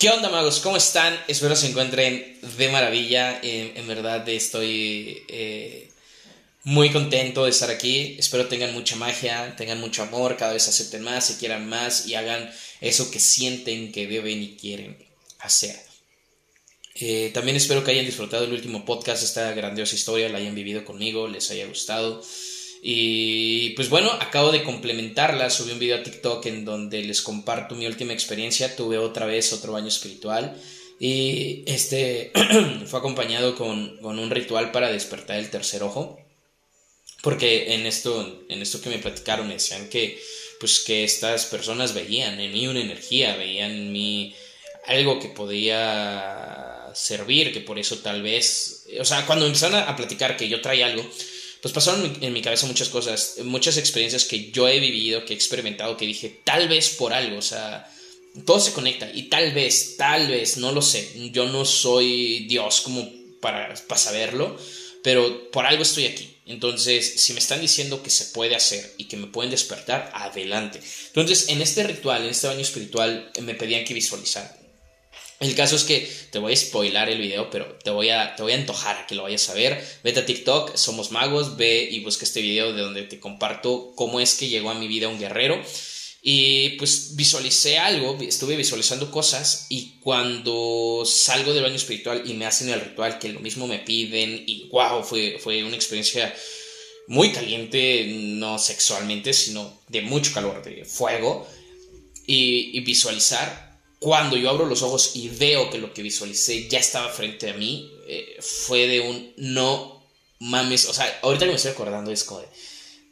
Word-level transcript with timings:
¿Qué 0.00 0.08
onda 0.08 0.30
magos? 0.30 0.60
¿Cómo 0.60 0.78
están? 0.78 1.14
Espero 1.28 1.54
se 1.54 1.66
encuentren 1.66 2.38
de 2.56 2.68
maravilla. 2.70 3.38
en 3.42 3.86
verdad 3.86 4.26
estoy 4.30 5.24
eh, 5.28 5.90
muy 6.64 6.90
contento 6.90 7.44
de 7.44 7.50
estar 7.50 7.68
aquí. 7.68 8.16
Espero 8.18 8.48
tengan 8.48 8.72
mucha 8.72 8.96
magia, 8.96 9.54
tengan 9.58 9.78
mucho 9.78 10.02
amor, 10.02 10.38
cada 10.38 10.54
vez 10.54 10.66
acepten 10.68 11.02
más, 11.02 11.26
se 11.26 11.36
quieran 11.36 11.68
más 11.68 12.06
y 12.06 12.14
hagan 12.14 12.50
eso 12.80 13.10
que 13.10 13.20
sienten 13.20 13.92
que 13.92 14.06
deben 14.06 14.42
y 14.42 14.56
quieren 14.56 14.96
hacer. 15.38 15.78
Eh, 16.94 17.30
también 17.34 17.58
espero 17.58 17.84
que 17.84 17.90
hayan 17.90 18.06
disfrutado 18.06 18.44
el 18.44 18.54
último 18.54 18.86
podcast, 18.86 19.22
esta 19.22 19.52
grandiosa 19.52 19.96
historia, 19.96 20.30
la 20.30 20.38
hayan 20.38 20.54
vivido 20.54 20.82
conmigo, 20.82 21.28
les 21.28 21.50
haya 21.50 21.66
gustado. 21.66 22.24
Y 22.82 23.70
pues 23.70 23.90
bueno, 23.90 24.10
acabo 24.10 24.52
de 24.52 24.62
complementarla, 24.62 25.50
subí 25.50 25.72
un 25.72 25.78
video 25.78 25.98
a 25.98 26.02
TikTok 26.02 26.46
en 26.46 26.64
donde 26.64 27.02
les 27.02 27.20
comparto 27.20 27.74
mi 27.74 27.86
última 27.86 28.14
experiencia, 28.14 28.74
tuve 28.74 28.96
otra 28.96 29.26
vez 29.26 29.52
otro 29.52 29.72
baño 29.72 29.88
espiritual 29.88 30.56
y 30.98 31.62
este 31.66 32.30
fue 32.86 32.98
acompañado 32.98 33.54
con, 33.54 33.98
un 34.04 34.30
ritual 34.30 34.70
para 34.70 34.92
despertar 34.92 35.38
el 35.38 35.50
tercer 35.50 35.82
ojo, 35.82 36.20
porque 37.22 37.74
en 37.74 37.86
esto, 37.86 38.44
en 38.48 38.62
esto 38.62 38.80
que 38.80 38.90
me 38.90 38.98
platicaron 38.98 39.48
me 39.48 39.54
decían 39.54 39.88
que 39.88 40.20
pues 40.58 40.80
que 40.80 41.04
estas 41.04 41.46
personas 41.46 41.94
veían 41.94 42.38
en 42.38 42.52
mí 42.52 42.66
una 42.66 42.80
energía, 42.80 43.36
veían 43.36 43.70
en 43.70 43.92
mí 43.92 44.34
algo 44.86 45.18
que 45.18 45.28
podía 45.28 46.90
servir, 46.94 47.52
que 47.52 47.60
por 47.60 47.78
eso 47.78 47.98
tal 47.98 48.22
vez, 48.22 48.86
o 48.98 49.04
sea, 49.04 49.24
cuando 49.24 49.46
empezaron 49.46 49.76
a, 49.76 49.84
a 49.84 49.96
platicar 49.96 50.36
que 50.36 50.48
yo 50.48 50.60
traía 50.60 50.86
algo, 50.86 51.08
pues 51.62 51.74
pasaron 51.74 52.16
en 52.20 52.32
mi, 52.32 52.42
cabeza 52.42 52.66
muchas 52.66 52.88
cosas, 52.88 53.36
muchas 53.44 53.76
experiencias 53.76 54.24
que 54.24 54.50
yo 54.50 54.68
he 54.68 54.80
vivido, 54.80 55.24
que 55.24 55.34
he 55.34 55.36
experimentado, 55.36 55.96
que 55.96 56.06
dije, 56.06 56.40
tal 56.44 56.68
vez 56.68 56.90
por 56.90 57.12
algo, 57.12 57.38
o 57.38 57.42
sea, 57.42 57.90
todo 58.46 58.60
se 58.60 58.72
conecta 58.72 59.10
y 59.12 59.24
tal 59.24 59.52
vez, 59.52 59.96
tal 59.96 60.28
vez, 60.28 60.56
no 60.56 60.72
lo 60.72 60.82
sé, 60.82 61.30
yo 61.32 61.46
no 61.46 61.64
soy 61.64 62.46
Dios 62.48 62.80
como 62.80 63.10
para, 63.40 63.74
para 63.86 64.00
saberlo, 64.00 64.58
pero 65.02 65.50
por 65.50 65.66
algo 65.66 65.82
estoy 65.82 66.06
aquí. 66.06 66.36
Entonces, 66.46 67.20
si 67.20 67.32
me 67.32 67.38
están 67.38 67.60
diciendo 67.60 68.02
que 68.02 68.10
se 68.10 68.24
puede 68.26 68.56
hacer 68.56 68.92
y 68.98 69.04
que 69.04 69.16
me 69.16 69.28
pueden 69.28 69.52
despertar, 69.52 70.10
adelante. 70.14 70.80
Entonces, 71.06 71.48
en 71.48 71.62
este 71.62 71.84
ritual, 71.84 72.24
en 72.24 72.30
este 72.30 72.48
baño 72.48 72.60
espiritual, 72.60 73.30
me 73.40 73.54
pedían 73.54 73.84
que 73.84 73.94
visualizara. 73.94 74.59
El 75.40 75.54
caso 75.54 75.74
es 75.74 75.84
que 75.84 76.06
te 76.30 76.38
voy 76.38 76.52
a 76.52 76.56
spoilar 76.56 77.08
el 77.08 77.18
video, 77.18 77.48
pero 77.48 77.78
te 77.82 77.88
voy 77.88 78.10
a, 78.10 78.36
te 78.36 78.42
voy 78.42 78.52
a 78.52 78.56
antojar 78.56 78.98
a 78.98 79.06
que 79.06 79.14
lo 79.14 79.22
vayas 79.22 79.48
a 79.48 79.54
ver. 79.54 79.82
Vete 80.04 80.20
a 80.20 80.26
TikTok, 80.26 80.76
Somos 80.76 81.12
Magos, 81.12 81.56
ve 81.56 81.88
y 81.90 82.00
busca 82.00 82.26
este 82.26 82.42
video 82.42 82.74
de 82.74 82.82
donde 82.82 83.04
te 83.04 83.18
comparto 83.18 83.94
cómo 83.96 84.20
es 84.20 84.34
que 84.34 84.48
llegó 84.48 84.68
a 84.68 84.74
mi 84.74 84.86
vida 84.86 85.08
un 85.08 85.18
guerrero. 85.18 85.58
Y 86.20 86.70
pues 86.76 87.16
visualicé 87.16 87.78
algo, 87.78 88.18
estuve 88.20 88.54
visualizando 88.54 89.10
cosas 89.10 89.64
y 89.70 89.94
cuando 90.00 91.04
salgo 91.06 91.54
del 91.54 91.62
baño 91.62 91.76
espiritual 91.76 92.22
y 92.26 92.34
me 92.34 92.44
hacen 92.44 92.68
el 92.68 92.78
ritual, 92.78 93.18
que 93.18 93.30
lo 93.30 93.40
mismo 93.40 93.66
me 93.66 93.78
piden 93.78 94.44
y 94.46 94.68
wow, 94.70 95.02
fue, 95.02 95.38
fue 95.42 95.64
una 95.64 95.76
experiencia 95.76 96.34
muy 97.06 97.32
caliente, 97.32 98.04
no 98.14 98.58
sexualmente, 98.58 99.32
sino 99.32 99.80
de 99.88 100.02
mucho 100.02 100.34
calor, 100.34 100.62
de 100.62 100.84
fuego. 100.84 101.48
y 102.26 102.78
visualizar 102.80 103.69
cuando 104.00 104.38
yo 104.38 104.48
abro 104.48 104.64
los 104.64 104.82
ojos 104.82 105.14
y 105.14 105.28
veo 105.28 105.70
que 105.70 105.78
lo 105.78 105.92
que 105.92 106.02
visualicé 106.02 106.68
ya 106.68 106.78
estaba 106.78 107.10
frente 107.10 107.50
a 107.50 107.54
mí, 107.54 107.92
eh, 108.08 108.38
fue 108.40 108.88
de 108.88 109.00
un 109.00 109.32
no 109.36 110.02
mames. 110.40 110.88
O 110.88 110.94
sea, 110.94 111.20
ahorita 111.22 111.44
que 111.44 111.50
me 111.50 111.56
estoy 111.56 111.72
acordando 111.72 112.10
es 112.10 112.24
como 112.24 112.40
de, 112.40 112.48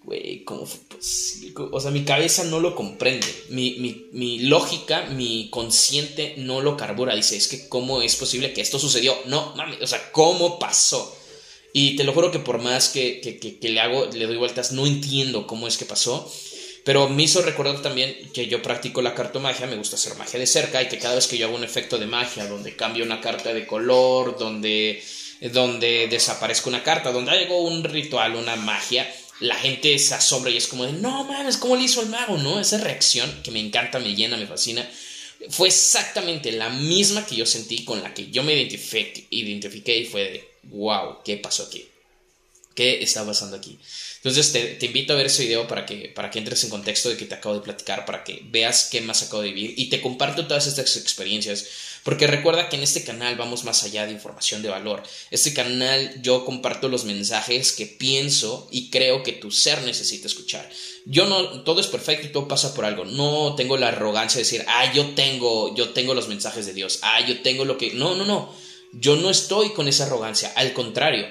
güey, 0.03 0.45
¿cómo 0.45 0.65
fue 0.65 0.81
posible? 0.89 1.53
O 1.73 1.79
sea, 1.79 1.91
mi 1.91 2.05
cabeza 2.05 2.45
no 2.45 2.59
lo 2.59 2.75
comprende. 2.75 3.27
Mi, 3.51 3.75
mi, 3.79 4.07
mi, 4.13 4.39
lógica, 4.41 5.05
mi 5.11 5.51
consciente 5.51 6.37
no 6.39 6.63
lo 6.63 6.79
carbura. 6.79 7.15
Dice, 7.15 7.37
es 7.37 7.49
que, 7.49 7.69
¿cómo 7.69 8.01
es 8.01 8.17
posible 8.17 8.55
que 8.55 8.63
esto 8.63 8.79
sucedió? 8.79 9.15
No 9.27 9.55
mames, 9.57 9.83
o 9.83 9.87
sea, 9.87 10.11
¿cómo 10.11 10.59
pasó? 10.59 11.15
Y 11.75 11.97
te 11.97 12.05
lo 12.05 12.15
juro 12.15 12.31
que 12.31 12.39
por 12.39 12.63
más 12.63 12.89
que, 12.89 13.21
que, 13.21 13.39
que 13.39 13.69
le 13.69 13.81
hago, 13.81 14.07
le 14.07 14.27
doy 14.27 14.39
vueltas, 14.39 14.73
no 14.73 14.87
entiendo 14.87 15.47
cómo 15.47 15.69
es 15.69 15.77
que 15.77 15.85
pasó. 15.85 16.33
Pero 16.89 17.07
me 17.07 17.25
hizo 17.25 17.43
recordar 17.43 17.83
también 17.83 18.17
que 18.33 18.47
yo 18.47 18.63
practico 18.63 19.03
la 19.03 19.15
cartomagia, 19.15 19.67
me 19.67 19.77
gusta 19.77 19.97
hacer 19.97 20.17
magia 20.17 20.41
de 20.41 20.47
cerca 20.47 20.83
y 20.83 20.89
que 20.89 20.99
cada 20.99 21.17
vez 21.17 21.27
que 21.27 21.37
yo 21.37 21.47
hago 21.47 21.55
un 21.55 21.63
efecto 21.63 21.99
de 21.99 22.07
magia 22.07 22.47
donde 22.47 22.77
cambio 22.77 23.05
una 23.05 23.21
carta 23.21 23.53
de 23.53 23.67
color, 23.67 24.39
donde, 24.39 25.05
donde 25.53 26.09
desaparezca 26.09 26.71
una 26.71 26.83
carta, 26.83 27.13
donde 27.13 27.33
hago 27.33 27.61
un 27.61 27.85
ritual, 27.85 28.37
una 28.37 28.57
magia, 28.57 29.07
la 29.41 29.57
gente 29.57 29.99
se 29.99 30.15
asombra 30.15 30.51
y 30.51 30.57
es 30.57 30.67
como 30.67 30.87
de, 30.87 30.95
no 30.95 31.25
mames, 31.25 31.59
¿cómo 31.59 31.77
le 31.77 31.83
hizo 31.83 32.01
el 32.01 32.09
mago? 32.09 32.39
¿No? 32.39 32.59
Esa 32.59 32.79
reacción 32.79 33.43
que 33.43 33.51
me 33.51 33.61
encanta, 33.61 33.99
me 33.99 34.15
llena, 34.15 34.39
me 34.39 34.47
fascina, 34.47 34.91
fue 35.51 35.69
exactamente 35.69 36.53
la 36.53 36.71
misma 36.71 37.27
que 37.27 37.37
yo 37.37 37.45
sentí 37.45 37.85
con 37.85 38.03
la 38.03 38.15
que 38.15 38.31
yo 38.31 38.43
me 38.43 38.55
identifiqué 38.55 39.99
y 39.99 40.07
fue 40.07 40.23
de, 40.23 40.49
wow, 40.63 41.19
¿qué 41.23 41.37
pasó 41.37 41.65
aquí? 41.65 41.87
¿Qué 42.79 43.03
está 43.03 43.27
pasando 43.27 43.57
aquí? 43.57 43.77
Entonces 44.19 44.53
te, 44.53 44.87
invito 44.87 45.13
a 45.13 45.17
ver 45.17 45.27
ese 45.27 45.43
video 45.43 45.67
para 45.67 45.85
que, 45.85 46.13
para 46.15 46.31
que 46.31 46.39
entres 46.39 46.63
en 46.63 46.71
contexto 46.71 47.09
de 47.09 47.17
que 47.17 47.25
te 47.25 47.35
acabo 47.35 47.57
de 47.57 47.61
platicar, 47.61 48.07
para 48.07 48.23
que 48.23 48.47
veas 48.53 48.87
qué 48.89 49.01
más 49.01 49.21
acabo 49.25 49.43
de 49.43 49.49
vivir 49.49 49.75
y 49.77 49.89
te 49.89 50.01
comparto 50.01 50.47
todas 50.47 50.69
estas 50.69 50.97
experiencias. 50.97 51.67
Porque 52.05 52.29
recuerda 52.29 52.69
que 52.69 52.77
en 52.77 52.85
este 52.85 53.03
canal 53.03 53.35
vamos 53.35 53.65
más 53.65 53.83
allá 53.83 54.07
de 54.07 54.13
información 54.13 54.63
de 54.63 54.69
valor. 54.69 55.03
Este 55.33 55.53
canal 55.55 56.23
yo 56.23 56.45
comparto 56.45 56.89
los 56.89 57.05
mensajes 57.05 57.73
que 57.73 57.87
pienso 57.87 58.69
y 58.71 58.91
creo 58.91 59.25
que 59.25 59.33
tu 59.33 59.51
ser 59.51 59.83
necesita 59.83 60.29
escuchar. 60.29 60.71
Yo 61.05 61.27
no, 61.27 61.65
todo 61.65 61.81
es 61.81 61.89
perfecto 61.89 62.29
y 62.29 62.31
todo 62.31 62.47
pasa 62.47 62.75
por 62.75 62.85
algo. 62.85 63.05
No 63.07 63.57
tengo 63.57 63.77
la 63.77 63.89
arrogancia 63.89 64.39
de 64.39 64.45
decir, 64.45 64.65
ah, 64.69 64.93
yo 64.93 65.17
tengo, 65.17 65.75
yo 65.75 65.89
tengo 65.89 66.15
los 66.15 66.29
mensajes 66.29 66.65
de 66.65 66.75
Dios. 66.75 67.01
Ah, 67.03 67.27
yo 67.27 67.41
tengo 67.43 67.65
lo 67.65 67.77
que. 67.77 67.95
No, 67.95 68.15
no, 68.15 68.25
no. 68.25 68.55
Yo 68.93 69.17
no 69.17 69.31
estoy 69.31 69.71
con 69.71 69.89
esa 69.89 70.05
arrogancia. 70.05 70.53
Al 70.55 70.73
contrario, 70.73 71.27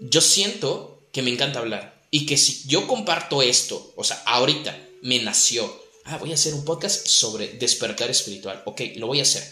yo 0.00 0.20
siento 0.20 1.06
que 1.12 1.22
me 1.22 1.30
encanta 1.30 1.60
hablar 1.60 2.06
y 2.10 2.26
que 2.26 2.36
si 2.36 2.66
yo 2.68 2.86
comparto 2.86 3.42
esto, 3.42 3.92
o 3.96 4.04
sea, 4.04 4.22
ahorita 4.26 4.78
me 5.02 5.18
nació, 5.20 5.82
ah, 6.04 6.18
voy 6.18 6.30
a 6.32 6.34
hacer 6.34 6.54
un 6.54 6.64
podcast 6.64 7.06
sobre 7.06 7.48
despertar 7.48 8.10
espiritual, 8.10 8.62
ok, 8.66 8.80
lo 8.96 9.06
voy 9.06 9.20
a 9.20 9.22
hacer. 9.22 9.42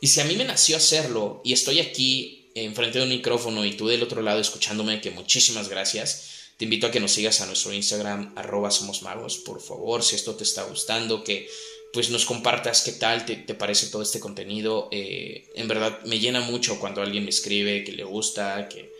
Y 0.00 0.06
si 0.06 0.20
a 0.20 0.24
mí 0.24 0.36
me 0.36 0.44
nació 0.44 0.76
hacerlo 0.76 1.42
y 1.44 1.52
estoy 1.52 1.80
aquí 1.80 2.50
enfrente 2.54 2.98
de 2.98 3.04
un 3.04 3.10
micrófono 3.10 3.64
y 3.64 3.76
tú 3.76 3.86
del 3.88 4.02
otro 4.02 4.22
lado 4.22 4.40
escuchándome, 4.40 5.00
que 5.00 5.10
muchísimas 5.10 5.68
gracias, 5.68 6.24
te 6.56 6.64
invito 6.64 6.86
a 6.86 6.90
que 6.90 7.00
nos 7.00 7.12
sigas 7.12 7.40
a 7.40 7.46
nuestro 7.46 7.72
Instagram, 7.72 8.32
arroba 8.36 8.70
somos 8.70 9.02
magos, 9.02 9.38
por 9.38 9.62
favor, 9.62 10.02
si 10.02 10.16
esto 10.16 10.34
te 10.34 10.44
está 10.44 10.62
gustando, 10.64 11.22
que 11.24 11.48
pues 11.92 12.10
nos 12.10 12.24
compartas 12.24 12.82
qué 12.82 12.92
tal 12.92 13.24
te, 13.24 13.36
parece 13.54 13.88
todo 13.88 14.02
este 14.02 14.20
contenido. 14.20 14.88
Eh, 14.92 15.48
en 15.54 15.68
verdad 15.68 16.00
me 16.04 16.18
llena 16.18 16.40
mucho 16.40 16.78
cuando 16.78 17.02
alguien 17.02 17.24
me 17.24 17.30
escribe 17.30 17.84
que 17.84 17.92
le 17.92 18.04
gusta, 18.04 18.68
que, 18.68 18.92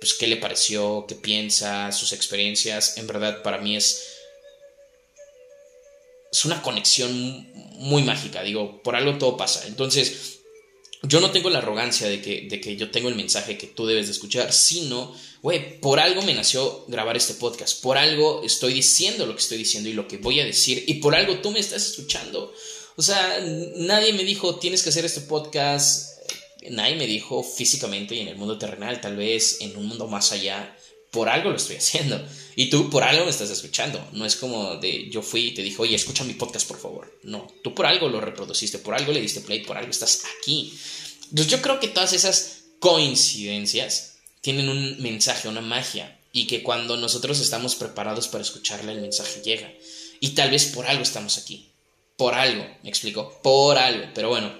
pues 0.00 0.14
qué 0.14 0.26
le 0.26 0.36
pareció, 0.36 1.06
qué 1.08 1.14
piensa, 1.14 1.90
sus 1.92 2.12
experiencias. 2.12 2.98
En 2.98 3.06
verdad 3.06 3.42
para 3.42 3.58
mí 3.58 3.76
es 3.76 4.16
es 6.36 6.44
una 6.44 6.60
conexión 6.60 7.50
muy 7.78 8.02
mágica, 8.02 8.42
digo, 8.42 8.82
por 8.82 8.94
algo 8.94 9.16
todo 9.16 9.36
pasa. 9.36 9.66
Entonces, 9.66 10.35
yo 11.02 11.20
no 11.20 11.30
tengo 11.30 11.50
la 11.50 11.58
arrogancia 11.58 12.08
de 12.08 12.20
que, 12.20 12.42
de 12.42 12.60
que 12.60 12.76
yo 12.76 12.90
tengo 12.90 13.08
el 13.08 13.14
mensaje 13.14 13.58
que 13.58 13.66
tú 13.66 13.86
debes 13.86 14.06
de 14.06 14.12
escuchar, 14.12 14.52
sino, 14.52 15.14
güey, 15.42 15.80
por 15.80 16.00
algo 16.00 16.22
me 16.22 16.34
nació 16.34 16.84
grabar 16.88 17.16
este 17.16 17.34
podcast, 17.34 17.82
por 17.82 17.98
algo 17.98 18.42
estoy 18.44 18.72
diciendo 18.72 19.26
lo 19.26 19.34
que 19.34 19.42
estoy 19.42 19.58
diciendo 19.58 19.88
y 19.88 19.92
lo 19.92 20.08
que 20.08 20.18
voy 20.18 20.40
a 20.40 20.44
decir, 20.44 20.84
y 20.86 20.94
por 20.94 21.14
algo 21.14 21.38
tú 21.38 21.50
me 21.50 21.60
estás 21.60 21.86
escuchando. 21.86 22.52
O 22.96 23.02
sea, 23.02 23.40
nadie 23.76 24.12
me 24.14 24.24
dijo, 24.24 24.56
tienes 24.56 24.82
que 24.82 24.88
hacer 24.88 25.04
este 25.04 25.20
podcast, 25.22 26.18
nadie 26.70 26.96
me 26.96 27.06
dijo 27.06 27.42
físicamente 27.42 28.14
y 28.14 28.20
en 28.20 28.28
el 28.28 28.36
mundo 28.36 28.58
terrenal, 28.58 29.00
tal 29.00 29.16
vez 29.16 29.60
en 29.60 29.76
un 29.76 29.86
mundo 29.86 30.08
más 30.08 30.32
allá, 30.32 30.75
por 31.16 31.30
algo 31.30 31.48
lo 31.48 31.56
estoy 31.56 31.76
haciendo. 31.76 32.22
Y 32.56 32.68
tú 32.68 32.90
por 32.90 33.02
algo 33.02 33.24
me 33.24 33.30
estás 33.30 33.48
escuchando. 33.48 34.06
No 34.12 34.26
es 34.26 34.36
como 34.36 34.76
de 34.76 35.08
yo 35.08 35.22
fui 35.22 35.46
y 35.46 35.54
te 35.54 35.62
dije, 35.62 35.80
oye, 35.80 35.96
escucha 35.96 36.24
mi 36.24 36.34
podcast, 36.34 36.68
por 36.68 36.78
favor. 36.78 37.18
No, 37.22 37.46
tú 37.64 37.74
por 37.74 37.86
algo 37.86 38.10
lo 38.10 38.20
reproduciste, 38.20 38.78
por 38.78 38.94
algo 38.94 39.12
le 39.12 39.22
diste 39.22 39.40
play, 39.40 39.60
por 39.64 39.78
algo 39.78 39.90
estás 39.90 40.24
aquí. 40.38 40.78
Entonces 41.30 41.46
yo 41.46 41.62
creo 41.62 41.80
que 41.80 41.88
todas 41.88 42.12
esas 42.12 42.64
coincidencias 42.80 44.18
tienen 44.42 44.68
un 44.68 45.00
mensaje, 45.00 45.48
una 45.48 45.62
magia. 45.62 46.20
Y 46.34 46.46
que 46.46 46.62
cuando 46.62 46.98
nosotros 46.98 47.40
estamos 47.40 47.76
preparados 47.76 48.28
para 48.28 48.42
escucharla, 48.42 48.92
el 48.92 49.00
mensaje 49.00 49.40
llega. 49.40 49.72
Y 50.20 50.30
tal 50.30 50.50
vez 50.50 50.66
por 50.66 50.84
algo 50.84 51.02
estamos 51.02 51.38
aquí. 51.38 51.70
Por 52.18 52.34
algo, 52.34 52.62
me 52.82 52.90
explico. 52.90 53.40
Por 53.42 53.78
algo. 53.78 54.08
Pero 54.14 54.28
bueno. 54.28 54.52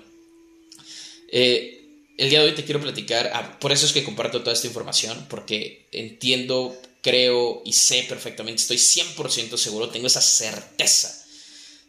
Eh, 1.30 1.75
el 2.18 2.30
día 2.30 2.40
de 2.40 2.46
hoy 2.46 2.54
te 2.54 2.64
quiero 2.64 2.80
platicar, 2.80 3.30
ah, 3.34 3.58
por 3.58 3.72
eso 3.72 3.86
es 3.86 3.92
que 3.92 4.04
comparto 4.04 4.40
toda 4.40 4.52
esta 4.52 4.66
información, 4.66 5.26
porque 5.28 5.88
entiendo, 5.92 6.76
creo 7.02 7.62
y 7.64 7.72
sé 7.72 8.04
perfectamente, 8.08 8.62
estoy 8.62 8.78
100% 8.78 9.56
seguro, 9.56 9.88
tengo 9.88 10.06
esa 10.06 10.20
certeza 10.20 11.22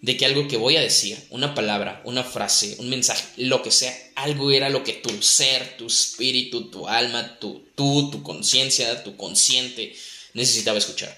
de 0.01 0.15
que 0.15 0.25
algo 0.25 0.47
que 0.47 0.57
voy 0.57 0.77
a 0.77 0.81
decir, 0.81 1.17
una 1.31 1.55
palabra, 1.55 2.01
una 2.05 2.23
frase, 2.23 2.75
un 2.79 2.89
mensaje, 2.89 3.25
lo 3.37 3.63
que 3.63 3.71
sea, 3.71 3.97
algo 4.15 4.51
era 4.51 4.69
lo 4.69 4.83
que 4.83 4.93
tu 4.93 5.21
ser, 5.23 5.77
tu 5.77 5.87
espíritu, 5.87 6.69
tu 6.69 6.87
alma, 6.87 7.39
tu, 7.39 7.65
tú, 7.75 8.11
tu 8.11 8.21
conciencia, 8.21 9.03
tu 9.03 9.17
consciente 9.17 9.95
necesitaba 10.33 10.77
escuchar. 10.77 11.17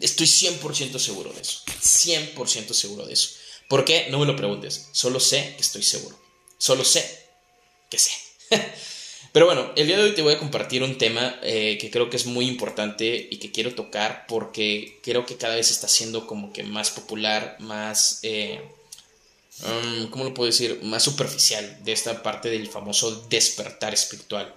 Estoy 0.00 0.26
100% 0.26 0.98
seguro 0.98 1.32
de 1.32 1.40
eso, 1.40 1.62
100% 1.66 2.72
seguro 2.72 3.06
de 3.06 3.14
eso. 3.14 3.30
¿Por 3.68 3.84
qué? 3.84 4.08
No 4.10 4.18
me 4.18 4.26
lo 4.26 4.36
preguntes. 4.36 4.88
Solo 4.92 5.18
sé 5.18 5.54
que 5.56 5.62
estoy 5.62 5.82
seguro. 5.82 6.20
Solo 6.58 6.84
sé 6.84 7.26
que 7.90 7.98
sé. 7.98 8.10
Pero 9.32 9.46
bueno, 9.46 9.72
el 9.76 9.86
día 9.86 9.96
de 9.96 10.04
hoy 10.04 10.14
te 10.14 10.20
voy 10.20 10.34
a 10.34 10.38
compartir 10.38 10.82
un 10.82 10.98
tema 10.98 11.38
eh, 11.42 11.78
que 11.80 11.90
creo 11.90 12.10
que 12.10 12.18
es 12.18 12.26
muy 12.26 12.46
importante 12.46 13.28
y 13.30 13.38
que 13.38 13.50
quiero 13.50 13.74
tocar 13.74 14.26
porque 14.28 14.98
creo 15.02 15.24
que 15.24 15.38
cada 15.38 15.54
vez 15.54 15.70
está 15.70 15.88
siendo 15.88 16.26
como 16.26 16.52
que 16.52 16.62
más 16.62 16.90
popular, 16.90 17.56
más... 17.58 18.20
Eh, 18.24 18.60
um, 19.64 20.10
¿Cómo 20.10 20.24
lo 20.24 20.34
puedo 20.34 20.50
decir? 20.50 20.80
Más 20.82 21.02
superficial 21.02 21.78
de 21.82 21.92
esta 21.92 22.22
parte 22.22 22.50
del 22.50 22.68
famoso 22.68 23.26
despertar 23.30 23.94
espiritual. 23.94 24.54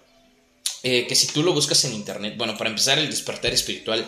Eh, 0.83 1.07
que 1.07 1.15
si 1.15 1.27
tú 1.27 1.41
lo 1.41 1.53
buscas 1.53 1.85
en 1.85 1.93
internet, 1.93 2.35
bueno, 2.37 2.57
para 2.57 2.69
empezar 2.69 2.99
el 2.99 3.09
despertar 3.09 3.53
espiritual 3.53 4.05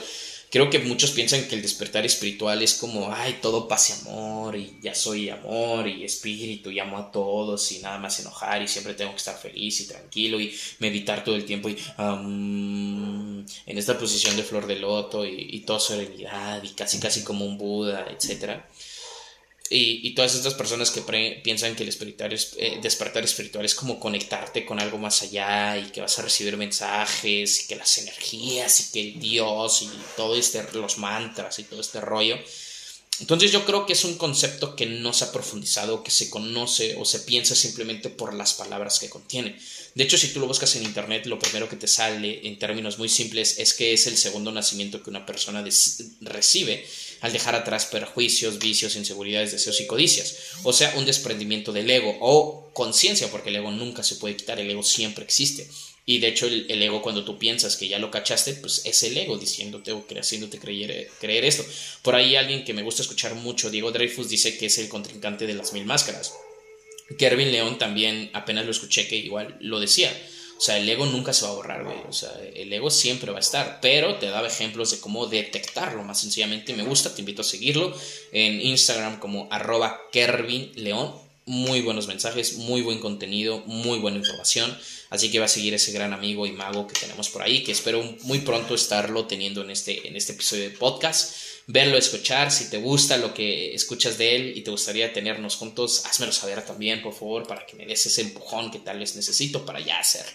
Creo 0.49 0.69
que 0.69 0.79
muchos 0.79 1.11
piensan 1.11 1.45
que 1.47 1.55
el 1.55 1.61
despertar 1.61 2.05
espiritual 2.05 2.61
es 2.61 2.75
como, 2.75 3.11
ay, 3.11 3.39
todo 3.41 3.67
paz 3.67 3.89
y 3.89 4.07
amor, 4.07 4.55
y 4.55 4.77
ya 4.81 4.95
soy 4.95 5.29
amor 5.29 5.87
y 5.87 6.05
espíritu, 6.05 6.71
y 6.71 6.79
amo 6.79 6.97
a 6.97 7.11
todos, 7.11 7.69
y 7.73 7.79
nada 7.79 7.97
más 7.97 8.19
enojar, 8.21 8.61
y 8.61 8.67
siempre 8.67 8.93
tengo 8.93 9.11
que 9.11 9.17
estar 9.17 9.37
feliz 9.37 9.81
y 9.81 9.87
tranquilo, 9.87 10.39
y 10.39 10.55
meditar 10.79 11.23
todo 11.23 11.35
el 11.35 11.43
tiempo, 11.43 11.67
y 11.69 11.77
en 11.97 13.45
esta 13.65 13.99
posición 13.99 14.37
de 14.37 14.43
flor 14.43 14.67
de 14.67 14.77
loto, 14.77 15.25
y, 15.25 15.47
y 15.51 15.59
todo 15.61 15.79
serenidad, 15.81 16.63
y 16.63 16.69
casi 16.69 16.99
casi 16.99 17.23
como 17.23 17.45
un 17.45 17.57
Buda, 17.57 18.07
etcétera. 18.09 18.69
Y, 19.69 20.13
todas 20.15 20.35
estas 20.35 20.53
personas 20.53 20.91
que 20.91 21.01
piensan 21.43 21.75
que 21.75 21.83
el 21.83 21.89
eh, 21.89 22.79
despertar 22.81 23.23
espiritual 23.23 23.65
es 23.65 23.75
como 23.75 23.99
conectarte 23.99 24.65
con 24.65 24.79
algo 24.79 24.97
más 24.97 25.21
allá 25.21 25.77
y 25.77 25.91
que 25.91 26.01
vas 26.01 26.17
a 26.19 26.21
recibir 26.21 26.55
mensajes 26.57 27.63
y 27.63 27.67
que 27.67 27.75
las 27.75 27.97
energías 27.97 28.79
y 28.79 28.91
que 28.91 29.01
el 29.01 29.19
Dios 29.19 29.81
y 29.81 29.89
todo 30.15 30.35
este, 30.35 30.63
los 30.73 30.97
mantras 30.97 31.59
y 31.59 31.63
todo 31.63 31.81
este 31.81 32.01
rollo. 32.01 32.37
Entonces 33.19 33.51
yo 33.51 33.65
creo 33.65 33.85
que 33.85 33.93
es 33.93 34.03
un 34.03 34.15
concepto 34.15 34.75
que 34.75 34.85
no 34.85 35.11
se 35.11 35.25
ha 35.25 35.31
profundizado, 35.31 36.03
que 36.03 36.11
se 36.11 36.29
conoce 36.29 36.95
o 36.97 37.05
se 37.05 37.19
piensa 37.21 37.55
simplemente 37.55 38.09
por 38.09 38.33
las 38.33 38.53
palabras 38.53 38.99
que 38.99 39.09
contiene. 39.09 39.57
De 39.95 40.03
hecho, 40.03 40.17
si 40.17 40.27
tú 40.27 40.39
lo 40.39 40.45
buscas 40.45 40.75
en 40.75 40.83
internet, 40.83 41.25
lo 41.25 41.39
primero 41.39 41.67
que 41.67 41.75
te 41.75 41.87
sale 41.87 42.47
en 42.47 42.59
términos 42.59 42.99
muy 42.99 43.09
simples 43.09 43.57
es 43.57 43.73
que 43.73 43.93
es 43.93 44.05
el 44.05 44.17
segundo 44.17 44.51
nacimiento 44.51 45.01
que 45.01 45.09
una 45.09 45.25
persona 45.25 45.65
recibe 46.21 46.85
al 47.21 47.33
dejar 47.33 47.55
atrás 47.55 47.85
perjuicios, 47.87 48.59
vicios, 48.59 48.95
inseguridades, 48.95 49.51
deseos 49.51 49.81
y 49.81 49.87
codicias. 49.87 50.35
O 50.63 50.71
sea, 50.71 50.93
un 50.97 51.05
desprendimiento 51.05 51.71
del 51.73 51.89
ego 51.89 52.15
o 52.21 52.69
conciencia, 52.73 53.31
porque 53.31 53.49
el 53.49 53.55
ego 53.55 53.71
nunca 53.71 54.03
se 54.03 54.17
puede 54.17 54.37
quitar, 54.37 54.59
el 54.59 54.69
ego 54.69 54.83
siempre 54.83 55.23
existe. 55.23 55.67
Y 56.09 56.19
de 56.19 56.29
hecho 56.29 56.47
el, 56.47 56.81
ego 56.81 57.01
cuando 57.01 57.25
tú 57.25 57.37
piensas 57.37 57.75
que 57.75 57.89
ya 57.89 57.99
lo 57.99 58.09
cachaste, 58.09 58.53
pues 58.53 58.85
es 58.85 59.03
el 59.03 59.17
ego 59.17 59.37
diciéndote 59.37 59.91
o 59.91 60.05
haciéndote 60.17 60.57
creer, 60.57 61.09
creer 61.19 61.43
esto. 61.43 61.65
Por 62.01 62.15
ahí 62.15 62.37
alguien 62.37 62.63
que 62.63 62.73
me 62.73 62.81
gusta 62.81 63.01
escuchar 63.01 63.35
mucho, 63.35 63.69
Diego 63.69 63.91
Dreyfus, 63.91 64.29
dice 64.29 64.57
que 64.57 64.67
es 64.67 64.77
el 64.77 64.87
contrincante 64.87 65.45
de 65.45 65.53
las 65.53 65.73
mil 65.73 65.83
máscaras. 65.83 66.33
Kervin 67.17 67.51
León 67.51 67.77
también 67.77 68.29
apenas 68.31 68.63
lo 68.63 68.71
escuché 68.71 69.05
que 69.09 69.17
igual 69.17 69.57
lo 69.59 69.81
decía. 69.81 70.09
O 70.57 70.61
sea, 70.61 70.77
el 70.77 70.87
ego 70.87 71.05
nunca 71.05 71.33
se 71.33 71.43
va 71.43 71.51
a 71.51 71.55
borrar, 71.55 71.83
güey. 71.83 71.97
O 72.07 72.13
sea, 72.13 72.31
el 72.55 72.71
ego 72.71 72.89
siempre 72.89 73.31
va 73.31 73.39
a 73.39 73.41
estar. 73.41 73.79
Pero 73.81 74.15
te 74.15 74.27
daba 74.27 74.47
ejemplos 74.47 74.91
de 74.91 75.01
cómo 75.01 75.27
detectarlo 75.27 76.03
más 76.03 76.21
sencillamente. 76.21 76.73
Me 76.73 76.83
gusta, 76.83 77.13
te 77.13 77.21
invito 77.21 77.41
a 77.41 77.45
seguirlo 77.45 77.93
en 78.31 78.61
Instagram 78.61 79.19
como 79.19 79.49
arroba 79.51 79.99
León. 80.75 81.26
Muy 81.47 81.81
buenos 81.81 82.07
mensajes, 82.07 82.57
muy 82.57 82.81
buen 82.81 82.99
contenido, 82.99 83.63
muy 83.65 83.97
buena 83.97 84.17
información. 84.17 84.77
Así 85.09 85.31
que 85.31 85.39
va 85.39 85.45
a 85.45 85.49
seguir 85.49 85.73
ese 85.73 85.91
gran 85.91 86.13
amigo 86.13 86.45
y 86.45 86.51
mago 86.51 86.85
que 86.85 86.99
tenemos 86.99 87.29
por 87.29 87.41
ahí, 87.41 87.63
que 87.63 87.71
espero 87.71 88.03
muy 88.23 88.39
pronto 88.39 88.75
estarlo 88.75 89.25
teniendo 89.25 89.63
en 89.63 89.71
este, 89.71 90.07
en 90.07 90.15
este 90.15 90.33
episodio 90.33 90.63
de 90.63 90.71
podcast 90.71 91.33
verlo, 91.67 91.97
escuchar. 91.97 92.51
Si 92.51 92.69
te 92.69 92.77
gusta 92.77 93.17
lo 93.17 93.33
que 93.33 93.75
escuchas 93.75 94.17
de 94.17 94.35
él 94.35 94.53
y 94.55 94.61
te 94.61 94.71
gustaría 94.71 95.13
tenernos 95.13 95.55
juntos, 95.55 96.05
házmelo 96.05 96.31
saber 96.31 96.65
también, 96.65 97.01
por 97.01 97.13
favor, 97.13 97.45
para 97.45 97.65
que 97.65 97.75
me 97.75 97.85
des 97.85 98.05
ese 98.05 98.21
empujón 98.21 98.71
que 98.71 98.79
tal 98.79 98.99
vez 98.99 99.15
necesito 99.15 99.65
para 99.65 99.79
ya 99.79 99.99
hacerlo. 99.99 100.31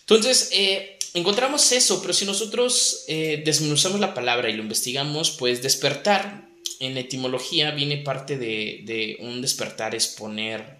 Entonces, 0.00 0.50
eh, 0.52 0.98
encontramos 1.14 1.72
eso, 1.72 2.00
pero 2.00 2.12
si 2.12 2.24
nosotros 2.26 3.04
eh, 3.08 3.42
desmenuzamos 3.44 3.98
la 3.98 4.14
palabra 4.14 4.48
y 4.48 4.52
lo 4.52 4.62
investigamos, 4.62 5.32
pues 5.32 5.62
despertar 5.62 6.45
en 6.80 6.96
etimología 6.98 7.70
viene 7.70 7.98
parte 7.98 8.36
de, 8.36 9.16
un 9.20 9.40
despertar 9.42 9.94
es 9.94 10.08
poner, 10.08 10.78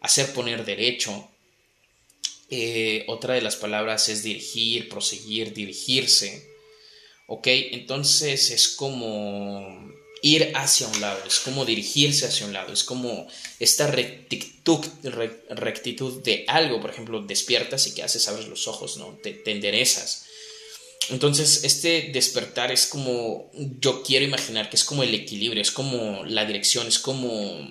hacer 0.00 0.32
poner 0.32 0.64
derecho. 0.64 1.30
Eh, 2.50 3.04
otra 3.08 3.34
de 3.34 3.42
las 3.42 3.56
palabras 3.56 4.08
es 4.08 4.22
dirigir, 4.22 4.88
proseguir, 4.88 5.52
dirigirse. 5.52 6.48
¿Ok? 7.26 7.46
Entonces 7.46 8.50
es 8.50 8.68
como 8.68 9.92
ir 10.22 10.52
hacia 10.54 10.88
un 10.88 11.00
lado, 11.00 11.20
es 11.26 11.38
como 11.40 11.64
dirigirse 11.64 12.26
hacia 12.26 12.46
un 12.46 12.52
lado, 12.52 12.72
es 12.72 12.84
como 12.84 13.28
esta 13.58 13.86
rectitud, 13.86 14.80
de 16.22 16.44
algo, 16.48 16.80
por 16.80 16.90
ejemplo, 16.90 17.22
despiertas 17.22 17.86
y 17.86 17.94
que 17.94 18.02
haces, 18.02 18.26
abres 18.28 18.48
los 18.48 18.66
ojos, 18.66 18.96
¿no? 18.96 19.18
Te, 19.22 19.32
te, 19.32 19.52
enderezas. 19.52 20.26
Entonces, 21.10 21.64
este 21.64 22.10
despertar 22.12 22.70
es 22.70 22.86
como, 22.86 23.50
yo 23.80 24.02
quiero 24.02 24.24
imaginar 24.24 24.68
que 24.68 24.76
es 24.76 24.84
como 24.84 25.02
el 25.02 25.14
equilibrio, 25.14 25.62
es 25.62 25.70
como 25.70 26.24
la 26.24 26.44
dirección, 26.44 26.86
es 26.86 26.98
como 26.98 27.66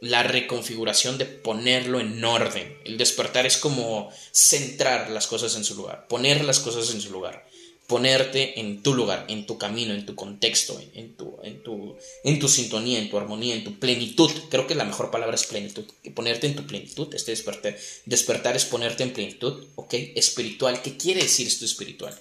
la 0.00 0.22
reconfiguración 0.22 1.18
de 1.18 1.26
ponerlo 1.26 2.00
en 2.00 2.24
orden. 2.24 2.76
El 2.84 2.98
despertar 2.98 3.46
es 3.46 3.56
como 3.56 4.10
centrar 4.32 5.10
las 5.10 5.26
cosas 5.26 5.56
en 5.56 5.64
su 5.64 5.74
lugar, 5.74 6.06
poner 6.08 6.44
las 6.44 6.60
cosas 6.60 6.92
en 6.94 7.00
su 7.00 7.10
lugar 7.10 7.46
ponerte 7.92 8.58
en 8.58 8.82
tu 8.82 8.94
lugar, 8.94 9.26
en 9.28 9.44
tu 9.44 9.58
camino, 9.58 9.92
en 9.92 10.06
tu 10.06 10.14
contexto, 10.14 10.80
en 10.94 11.14
tu, 11.14 11.36
en 11.42 11.62
tu, 11.62 11.94
en 12.24 12.38
tu 12.38 12.48
sintonía, 12.48 12.98
en 12.98 13.10
tu 13.10 13.18
armonía, 13.18 13.54
en 13.54 13.64
tu 13.64 13.78
plenitud. 13.78 14.30
Creo 14.48 14.66
que 14.66 14.74
la 14.74 14.84
mejor 14.84 15.10
palabra 15.10 15.34
es 15.34 15.44
plenitud. 15.44 15.84
Ponerte 16.14 16.46
en 16.46 16.56
tu 16.56 16.66
plenitud, 16.66 17.12
este 17.14 17.32
despertar. 17.32 17.76
Despertar 18.06 18.56
es 18.56 18.64
ponerte 18.64 19.02
en 19.02 19.12
plenitud, 19.12 19.66
¿ok? 19.74 19.92
Espiritual. 20.14 20.80
¿Qué 20.80 20.96
quiere 20.96 21.22
decir 21.22 21.46
esto 21.46 21.66
espiritual? 21.66 22.16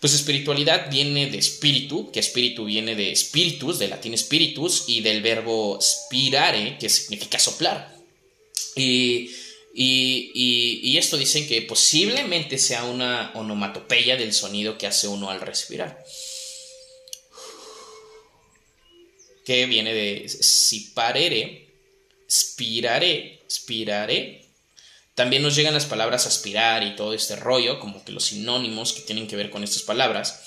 Pues 0.00 0.14
espiritualidad 0.14 0.90
viene 0.90 1.30
de 1.30 1.38
espíritu, 1.38 2.10
que 2.12 2.20
espíritu 2.20 2.64
viene 2.64 2.94
de 2.94 3.12
espíritus, 3.12 3.78
del 3.78 3.90
latín 3.90 4.16
spiritus, 4.16 4.84
y 4.88 5.00
del 5.00 5.22
verbo 5.22 5.78
spirare, 5.80 6.76
que 6.78 6.88
significa 6.88 7.38
soplar. 7.38 7.96
Y 8.74 9.30
y, 9.78 10.96
esto 10.96 11.18
dicen 11.18 11.46
que 11.46 11.60
posiblemente 11.60 12.56
sea 12.56 12.84
una 12.84 13.32
onomatopeya 13.34 14.16
del 14.16 14.32
sonido 14.32 14.78
que 14.78 14.86
hace 14.86 15.06
uno 15.06 15.30
al 15.30 15.42
respirar. 15.42 16.02
Que 19.44 19.66
viene 19.66 19.92
de 19.92 20.28
siparere, 20.30 21.74
spirare, 22.30 23.42
spirare. 23.50 24.45
También 25.16 25.42
nos 25.42 25.56
llegan 25.56 25.72
las 25.72 25.86
palabras 25.86 26.26
aspirar 26.26 26.84
y 26.84 26.94
todo 26.94 27.14
este 27.14 27.36
rollo, 27.36 27.80
como 27.80 28.04
que 28.04 28.12
los 28.12 28.26
sinónimos 28.26 28.92
que 28.92 29.00
tienen 29.00 29.26
que 29.26 29.34
ver 29.34 29.48
con 29.48 29.64
estas 29.64 29.82
palabras. 29.82 30.42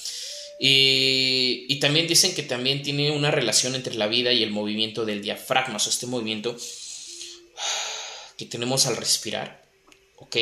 Y, 0.60 1.80
también 1.80 2.06
dicen 2.06 2.36
que 2.36 2.44
también 2.44 2.84
tiene 2.84 3.10
una 3.10 3.32
relación 3.32 3.74
entre 3.74 3.96
la 3.96 4.06
vida 4.06 4.32
y 4.32 4.44
el 4.44 4.52
movimiento 4.52 5.06
del 5.06 5.24
diafragma, 5.24 5.78
o 5.78 5.80
sea, 5.80 5.92
este 5.92 6.06
movimiento 6.06 6.56
que 8.38 8.46
tenemos 8.46 8.86
al 8.86 8.98
respirar. 8.98 9.64
¿Ok? 10.18 10.38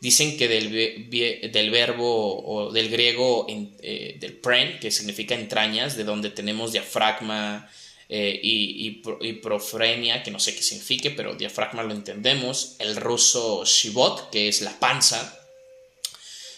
Dicen 0.00 0.36
que 0.36 0.46
del, 0.46 1.50
del 1.50 1.70
verbo 1.70 2.44
o 2.44 2.72
del 2.72 2.90
griego 2.90 3.46
eh, 3.48 4.18
del 4.20 4.34
pren, 4.34 4.78
que 4.78 4.90
significa 4.90 5.34
entrañas, 5.34 5.96
de 5.96 6.04
donde 6.04 6.28
tenemos 6.28 6.72
diafragma 6.72 7.70
eh, 8.12 8.40
y, 8.42 9.02
y, 9.20 9.32
profrenia, 9.34 10.24
que 10.24 10.32
no 10.32 10.40
sé 10.40 10.56
qué 10.56 10.64
signifique, 10.64 11.12
pero 11.12 11.36
diafragma 11.36 11.84
lo 11.84 11.92
entendemos. 11.92 12.74
El 12.80 12.96
ruso 12.96 13.64
shivot, 13.64 14.30
que 14.30 14.48
es 14.48 14.62
la 14.62 14.76
panza, 14.80 15.38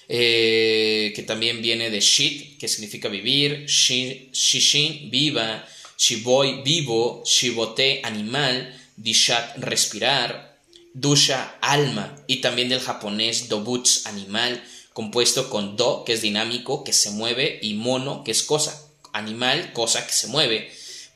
eh, 0.09 1.12
que 1.14 1.23
también 1.25 1.61
viene 1.61 1.90
de 1.90 2.00
shit, 2.00 2.59
que 2.59 2.68
significa 2.68 3.09
vivir, 3.09 3.66
shishin, 3.66 5.11
viva, 5.11 5.68
shiboy, 5.99 6.62
vivo, 6.62 7.23
shibote, 7.26 8.00
animal, 8.02 8.75
dishat, 8.97 9.59
respirar, 9.59 10.59
dusha, 10.94 11.59
alma, 11.61 12.16
y 12.26 12.37
también 12.37 12.71
del 12.71 12.80
japonés 12.80 13.50
dobuts, 13.50 14.06
animal, 14.06 14.64
compuesto 14.94 15.50
con 15.50 15.76
do, 15.76 16.04
que 16.04 16.14
es 16.14 16.23
dinámico, 16.23 16.82
que 16.82 16.94
se 16.94 17.11
mueve, 17.11 17.59
y 17.61 17.75
mono, 17.75 18.25
que 18.25 18.30
es 18.30 18.42
cosa, 18.42 18.88
animal, 19.12 19.75
cosa 19.75 20.06
que 20.06 20.14
se 20.14 20.28
mueve, 20.28 20.73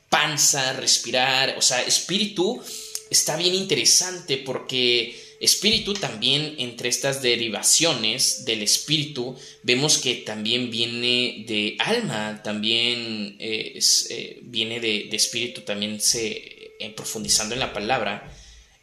panza, 0.09 0.73
respirar, 0.73 1.55
o 1.57 1.61
sea, 1.61 1.81
espíritu 1.81 2.61
está 3.09 3.37
bien 3.37 3.55
interesante 3.55 4.37
porque 4.37 5.27
espíritu 5.39 5.93
también 5.93 6.55
entre 6.57 6.89
estas 6.89 7.21
derivaciones 7.21 8.45
del 8.45 8.63
espíritu 8.63 9.37
vemos 9.63 9.97
que 9.99 10.15
también 10.15 10.71
viene 10.71 11.45
de 11.47 11.75
alma, 11.79 12.41
también 12.43 13.35
eh, 13.39 13.79
eh, 14.09 14.39
viene 14.43 14.79
de, 14.79 15.09
espíritu, 15.11 15.61
también 15.61 16.01
se, 16.01 16.73
eh, 16.79 16.93
profundizando 16.95 17.53
en 17.53 17.59
la 17.59 17.73
palabra, 17.73 18.33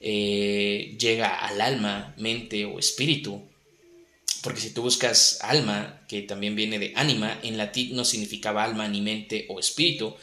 llega 0.01 1.39
al 1.39 1.63
alma, 1.63 2.15
mente 2.19 2.67
o 2.67 2.79
espíritu. 2.79 3.43
Porque 4.43 4.61
si 4.61 4.75
tú 4.75 4.83
buscas 4.83 5.39
alma, 5.41 6.05
que 6.07 6.21
también 6.21 6.55
viene 6.55 6.79
de 6.79 6.93
ánima, 6.95 7.41
en 7.43 7.57
latín 7.57 7.97
no 7.97 8.05
significaba 8.05 8.63
alma 8.63 8.87
ni 8.87 9.01
mente 9.01 9.47
o 9.49 9.59
espíritu, 9.59 10.15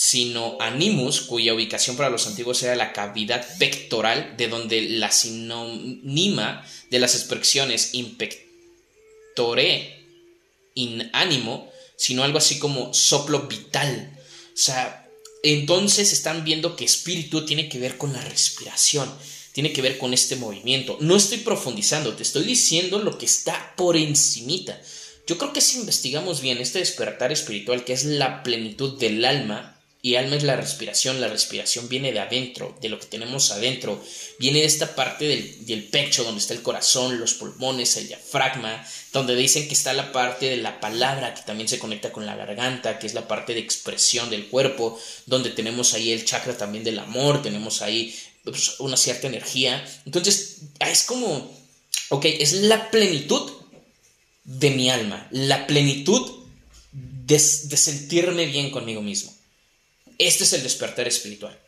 sino 0.00 0.56
animus, 0.60 1.22
cuya 1.22 1.54
ubicación 1.54 1.96
para 1.96 2.08
los 2.08 2.28
antiguos 2.28 2.62
era 2.62 2.76
la 2.76 2.92
cavidad 2.92 3.44
pectoral, 3.58 4.36
de 4.36 4.46
donde 4.46 4.82
la 4.82 5.10
sinónima 5.10 6.64
de 6.88 7.00
las 7.00 7.16
expresiones 7.16 7.94
impectore, 7.94 8.46
in 10.74 11.10
ánimo, 11.12 11.68
sino 11.96 12.22
algo 12.22 12.38
así 12.38 12.60
como 12.60 12.94
soplo 12.94 13.48
vital. 13.48 14.16
O 14.54 14.56
sea, 14.56 15.08
entonces 15.42 16.12
están 16.12 16.44
viendo 16.44 16.76
que 16.76 16.84
espíritu 16.84 17.44
tiene 17.44 17.68
que 17.68 17.80
ver 17.80 17.98
con 17.98 18.12
la 18.12 18.20
respiración, 18.20 19.12
tiene 19.50 19.72
que 19.72 19.82
ver 19.82 19.98
con 19.98 20.14
este 20.14 20.36
movimiento. 20.36 20.96
No 21.00 21.16
estoy 21.16 21.38
profundizando, 21.38 22.14
te 22.14 22.22
estoy 22.22 22.44
diciendo 22.44 23.00
lo 23.00 23.18
que 23.18 23.26
está 23.26 23.74
por 23.76 23.96
encimita. 23.96 24.80
Yo 25.26 25.38
creo 25.38 25.52
que 25.52 25.60
si 25.60 25.78
investigamos 25.78 26.40
bien 26.40 26.58
este 26.58 26.78
despertar 26.78 27.32
espiritual, 27.32 27.84
que 27.84 27.94
es 27.94 28.04
la 28.04 28.44
plenitud 28.44 28.96
del 28.96 29.24
alma, 29.24 29.74
y 30.00 30.14
alma 30.14 30.36
es 30.36 30.44
la 30.44 30.54
respiración, 30.54 31.20
la 31.20 31.26
respiración 31.26 31.88
viene 31.88 32.12
de 32.12 32.20
adentro, 32.20 32.76
de 32.80 32.88
lo 32.88 33.00
que 33.00 33.06
tenemos 33.06 33.50
adentro, 33.50 34.02
viene 34.38 34.60
de 34.60 34.66
esta 34.66 34.94
parte 34.94 35.26
del, 35.26 35.84
pecho 35.84 36.22
donde 36.22 36.40
está 36.40 36.54
el 36.54 36.62
corazón, 36.62 37.18
los 37.18 37.34
pulmones, 37.34 37.96
el 37.96 38.06
diafragma, 38.06 38.86
donde 39.12 39.34
dicen 39.34 39.66
que 39.66 39.74
está 39.74 39.92
la 39.92 40.12
parte 40.12 40.50
de 40.50 40.58
la 40.58 40.78
palabra 40.78 41.34
que 41.34 41.42
también 41.42 41.68
se 41.68 41.80
conecta 41.80 42.12
con 42.12 42.26
la 42.26 42.36
garganta, 42.36 43.00
que 43.00 43.08
es 43.08 43.14
la 43.14 43.26
parte 43.26 43.54
de 43.54 43.60
expresión 43.60 44.30
del 44.30 44.46
cuerpo, 44.46 45.00
donde 45.26 45.50
tenemos 45.50 45.94
ahí 45.94 46.12
el 46.12 46.24
chakra 46.24 46.56
también 46.56 46.84
del 46.84 47.00
amor, 47.00 47.42
tenemos 47.42 47.82
ahí 47.82 48.16
pues, 48.44 48.78
una 48.78 48.96
cierta 48.96 49.26
energía. 49.26 49.84
Entonces, 50.06 50.58
es 50.78 51.02
como, 51.02 51.52
ok, 52.10 52.24
es 52.24 52.52
la 52.52 52.90
plenitud 52.92 53.50
de 54.44 54.70
mi 54.70 54.90
alma, 54.90 55.26
la 55.32 55.66
plenitud 55.66 56.44
de, 56.92 57.34
de 57.34 57.76
sentirme 57.76 58.46
bien 58.46 58.70
conmigo 58.70 59.02
mismo. 59.02 59.37
Este 60.18 60.44
es 60.44 60.52
el 60.52 60.62
despertar 60.62 61.08
espiritual. 61.08 61.58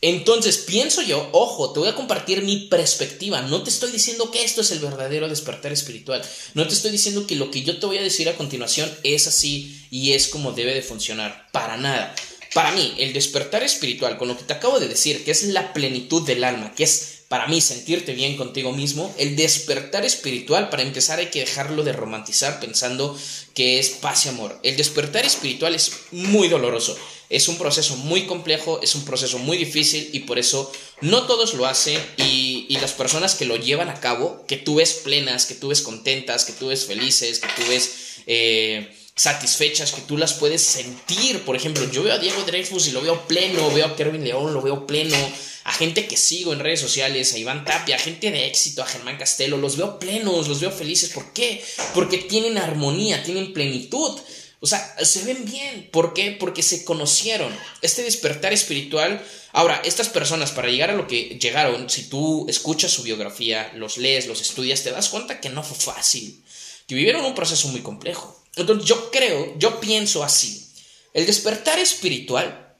Entonces, 0.00 0.58
pienso 0.58 1.02
yo, 1.02 1.28
ojo, 1.32 1.72
te 1.72 1.80
voy 1.80 1.88
a 1.88 1.96
compartir 1.96 2.42
mi 2.42 2.68
perspectiva. 2.68 3.42
No 3.42 3.64
te 3.64 3.70
estoy 3.70 3.90
diciendo 3.90 4.30
que 4.30 4.44
esto 4.44 4.60
es 4.60 4.70
el 4.70 4.78
verdadero 4.78 5.28
despertar 5.28 5.72
espiritual. 5.72 6.22
No 6.54 6.68
te 6.68 6.74
estoy 6.74 6.92
diciendo 6.92 7.26
que 7.26 7.34
lo 7.34 7.50
que 7.50 7.62
yo 7.62 7.80
te 7.80 7.86
voy 7.86 7.98
a 7.98 8.02
decir 8.02 8.28
a 8.28 8.36
continuación 8.36 8.88
es 9.02 9.26
así 9.26 9.86
y 9.90 10.12
es 10.12 10.28
como 10.28 10.52
debe 10.52 10.72
de 10.72 10.82
funcionar. 10.82 11.48
Para 11.50 11.76
nada. 11.76 12.14
Para 12.54 12.70
mí, 12.72 12.94
el 12.98 13.12
despertar 13.12 13.64
espiritual, 13.64 14.18
con 14.18 14.28
lo 14.28 14.38
que 14.38 14.44
te 14.44 14.52
acabo 14.52 14.78
de 14.78 14.88
decir, 14.88 15.24
que 15.24 15.32
es 15.32 15.42
la 15.42 15.72
plenitud 15.72 16.24
del 16.24 16.44
alma, 16.44 16.72
que 16.74 16.84
es 16.84 17.18
para 17.28 17.46
mí 17.46 17.60
sentirte 17.60 18.14
bien 18.14 18.36
contigo 18.36 18.72
mismo, 18.72 19.14
el 19.18 19.36
despertar 19.36 20.04
espiritual, 20.06 20.70
para 20.70 20.82
empezar 20.82 21.18
hay 21.18 21.26
que 21.26 21.40
dejarlo 21.40 21.82
de 21.82 21.92
romantizar 21.92 22.58
pensando 22.58 23.18
que 23.52 23.78
es 23.78 23.90
paz 23.90 24.24
y 24.24 24.30
amor. 24.30 24.58
El 24.62 24.76
despertar 24.76 25.26
espiritual 25.26 25.74
es 25.74 25.92
muy 26.10 26.48
doloroso. 26.48 26.96
Es 27.30 27.48
un 27.48 27.58
proceso 27.58 27.96
muy 27.96 28.26
complejo, 28.26 28.80
es 28.82 28.94
un 28.94 29.04
proceso 29.04 29.38
muy 29.38 29.58
difícil 29.58 30.08
y 30.12 30.20
por 30.20 30.38
eso 30.38 30.72
no 31.02 31.26
todos 31.26 31.54
lo 31.54 31.66
hacen 31.66 32.00
y, 32.16 32.76
las 32.80 32.92
personas 32.92 33.34
que 33.34 33.44
lo 33.44 33.56
llevan 33.56 33.88
a 33.88 33.98
cabo, 33.98 34.44
que 34.46 34.56
tú 34.56 34.76
ves 34.76 35.00
plenas, 35.02 35.46
que 35.46 35.54
tú 35.54 35.68
ves 35.68 35.82
contentas, 35.82 36.44
que 36.44 36.52
tú 36.52 36.68
ves 36.68 36.84
felices, 36.84 37.40
que 37.40 37.48
tú 37.56 37.68
ves 37.68 37.90
eh, 38.28 38.88
satisfechas, 39.16 39.90
que 39.90 40.02
tú 40.02 40.16
las 40.16 40.34
puedes 40.34 40.62
sentir. 40.62 41.42
Por 41.42 41.56
ejemplo, 41.56 41.90
yo 41.90 42.04
veo 42.04 42.14
a 42.14 42.18
Diego 42.18 42.44
Dreyfus 42.44 42.86
y 42.86 42.92
lo 42.92 43.02
veo 43.02 43.26
pleno, 43.26 43.68
veo 43.72 43.86
a 43.86 43.96
Kervin 43.96 44.22
León, 44.22 44.54
lo 44.54 44.62
veo 44.62 44.86
pleno, 44.86 45.16
a 45.64 45.72
gente 45.72 46.06
que 46.06 46.16
sigo 46.16 46.52
en 46.52 46.60
redes 46.60 46.80
sociales, 46.80 47.34
a 47.34 47.38
Iván 47.38 47.64
Tapia, 47.64 47.96
a 47.96 47.98
gente 47.98 48.30
de 48.30 48.46
éxito, 48.46 48.82
a 48.82 48.86
Germán 48.86 49.18
Castelo, 49.18 49.56
los 49.58 49.76
veo 49.76 49.98
plenos, 49.98 50.48
los 50.48 50.60
veo 50.60 50.70
felices. 50.70 51.10
¿Por 51.10 51.32
qué? 51.32 51.62
Porque 51.94 52.18
tienen 52.18 52.56
armonía, 52.58 53.22
tienen 53.24 53.52
plenitud. 53.52 54.18
O 54.60 54.66
sea, 54.66 54.96
se 55.04 55.24
ven 55.24 55.44
bien. 55.44 55.88
¿Por 55.92 56.14
qué? 56.14 56.32
Porque 56.32 56.62
se 56.62 56.84
conocieron. 56.84 57.54
Este 57.80 58.02
despertar 58.02 58.52
espiritual. 58.52 59.24
Ahora, 59.52 59.80
estas 59.84 60.08
personas, 60.08 60.50
para 60.50 60.68
llegar 60.68 60.90
a 60.90 60.96
lo 60.96 61.06
que 61.06 61.38
llegaron, 61.40 61.88
si 61.88 62.08
tú 62.08 62.46
escuchas 62.48 62.90
su 62.90 63.02
biografía, 63.02 63.72
los 63.76 63.98
lees, 63.98 64.26
los 64.26 64.40
estudias, 64.40 64.82
te 64.82 64.90
das 64.90 65.08
cuenta 65.08 65.40
que 65.40 65.48
no 65.48 65.62
fue 65.62 65.76
fácil. 65.76 66.42
Que 66.86 66.94
vivieron 66.94 67.24
un 67.24 67.34
proceso 67.34 67.68
muy 67.68 67.82
complejo. 67.82 68.36
Entonces, 68.56 68.88
yo 68.88 69.10
creo, 69.10 69.54
yo 69.58 69.78
pienso 69.78 70.24
así. 70.24 70.66
El 71.14 71.26
despertar 71.26 71.78
espiritual 71.78 72.74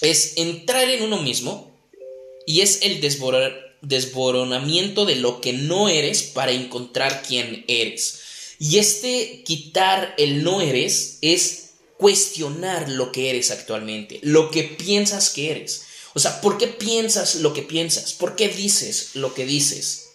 es 0.00 0.34
entrar 0.36 0.88
en 0.90 1.02
uno 1.02 1.22
mismo 1.22 1.72
y 2.46 2.60
es 2.60 2.80
el 2.82 3.00
desboronamiento 3.80 5.04
de 5.04 5.16
lo 5.16 5.40
que 5.40 5.52
no 5.52 5.88
eres 5.88 6.24
para 6.24 6.52
encontrar 6.52 7.22
quién 7.26 7.64
eres. 7.68 8.21
Y 8.64 8.78
este 8.78 9.42
quitar 9.44 10.14
el 10.18 10.44
no 10.44 10.60
eres 10.60 11.18
es 11.20 11.70
cuestionar 11.98 12.88
lo 12.88 13.10
que 13.10 13.28
eres 13.28 13.50
actualmente, 13.50 14.20
lo 14.22 14.52
que 14.52 14.62
piensas 14.62 15.30
que 15.30 15.50
eres. 15.50 15.82
O 16.14 16.20
sea, 16.20 16.40
¿por 16.40 16.58
qué 16.58 16.68
piensas 16.68 17.34
lo 17.34 17.54
que 17.54 17.62
piensas? 17.62 18.12
¿Por 18.12 18.36
qué 18.36 18.46
dices 18.48 19.16
lo 19.16 19.34
que 19.34 19.46
dices? 19.46 20.10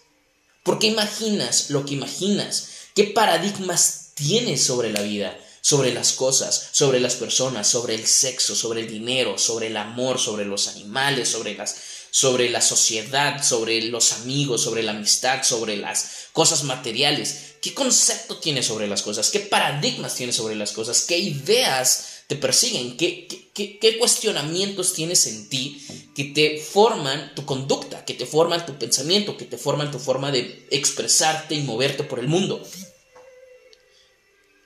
¿Por 0.62 0.78
qué 0.78 0.86
imaginas 0.86 1.68
lo 1.68 1.84
que 1.84 1.92
imaginas? 1.92 2.70
¿Qué 2.94 3.04
paradigmas 3.04 4.12
tienes 4.14 4.62
sobre 4.62 4.92
la 4.92 5.02
vida? 5.02 5.38
sobre 5.60 5.92
las 5.92 6.12
cosas, 6.12 6.68
sobre 6.72 6.98
las 6.98 7.16
personas, 7.16 7.68
sobre 7.68 7.94
el 7.94 8.06
sexo, 8.06 8.54
sobre 8.54 8.80
el 8.80 8.88
dinero, 8.88 9.36
sobre 9.36 9.66
el 9.66 9.76
amor, 9.76 10.18
sobre 10.18 10.46
los 10.46 10.68
animales, 10.68 11.28
sobre 11.28 11.54
las 11.56 11.76
sobre 12.10 12.50
la 12.50 12.60
sociedad, 12.60 13.42
sobre 13.42 13.82
los 13.82 14.12
amigos, 14.12 14.62
sobre 14.62 14.82
la 14.82 14.92
amistad, 14.92 15.42
sobre 15.42 15.76
las 15.76 16.28
cosas 16.32 16.64
materiales. 16.64 17.54
¿Qué 17.60 17.74
concepto 17.74 18.38
tienes 18.38 18.66
sobre 18.66 18.86
las 18.86 19.02
cosas? 19.02 19.30
¿Qué 19.30 19.40
paradigmas 19.40 20.14
tienes 20.14 20.36
sobre 20.36 20.54
las 20.54 20.72
cosas? 20.72 21.02
¿Qué 21.02 21.18
ideas 21.18 22.22
te 22.28 22.36
persiguen? 22.36 22.96
¿Qué, 22.96 23.26
qué, 23.54 23.98
cuestionamientos 23.98 24.92
tienes 24.92 25.26
en 25.26 25.48
ti 25.48 25.82
que 26.14 26.24
te 26.24 26.58
forman 26.58 27.34
tu 27.34 27.44
conducta, 27.44 28.04
que 28.04 28.14
te 28.14 28.26
forman 28.26 28.66
tu 28.66 28.78
pensamiento, 28.78 29.36
que 29.36 29.44
te 29.44 29.58
forman 29.58 29.90
tu 29.90 29.98
forma 29.98 30.30
de 30.30 30.66
expresarte 30.70 31.54
y 31.54 31.62
moverte 31.62 32.04
por 32.04 32.18
el 32.18 32.28
mundo? 32.28 32.62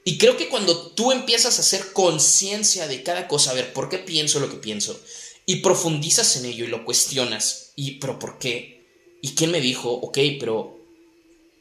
Y 0.04 0.18
creo 0.18 0.36
que 0.36 0.48
cuando 0.48 0.88
tú 0.92 1.12
empiezas 1.12 1.58
a 1.58 1.62
hacer 1.62 1.92
conciencia 1.92 2.88
de 2.88 3.02
cada 3.04 3.28
cosa, 3.28 3.52
a 3.52 3.54
ver, 3.54 3.72
¿por 3.72 3.88
qué 3.88 3.98
pienso 3.98 4.40
lo 4.40 4.50
que 4.50 4.56
pienso? 4.56 4.98
Y 5.46 5.56
profundizas 5.56 6.36
en 6.36 6.46
ello 6.46 6.64
y 6.64 6.68
lo 6.68 6.84
cuestionas. 6.84 7.72
¿Y 7.76 7.92
pero 7.92 8.18
por 8.18 8.38
qué? 8.38 8.86
¿Y 9.20 9.34
quién 9.34 9.50
me 9.50 9.60
dijo? 9.60 9.90
Ok, 9.90 10.18
pero 10.38 10.82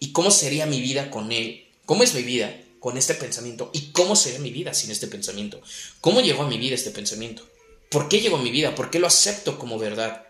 ¿Y 0.02 0.14
cómo 0.14 0.32
sería 0.32 0.66
mi 0.66 0.82
vida 0.82 1.12
con 1.12 1.32
él? 1.32 1.68
¿Cómo 1.86 2.02
es 2.02 2.16
mi 2.16 2.24
vida 2.24 2.60
con 2.80 2.98
este 2.98 3.14
pensamiento? 3.14 3.70
¿Y 3.72 3.92
cómo 3.92 4.16
sería 4.16 4.40
mi 4.40 4.50
vida 4.50 4.74
sin 4.74 4.90
este 4.90 5.06
pensamiento? 5.06 5.62
¿Cómo 6.02 6.22
llegó 6.22 6.42
a 6.42 6.48
mi 6.48 6.58
vida 6.58 6.74
este 6.74 6.90
pensamiento? 6.90 7.48
¿Por 7.92 8.10
qué 8.10 8.20
llegó 8.20 8.38
a 8.38 8.42
mi 8.42 8.50
vida? 8.50 8.74
¿Por 8.74 8.90
qué 8.90 8.98
lo 8.98 9.06
acepto 9.06 9.60
como 9.60 9.78
verdad? 9.78 10.26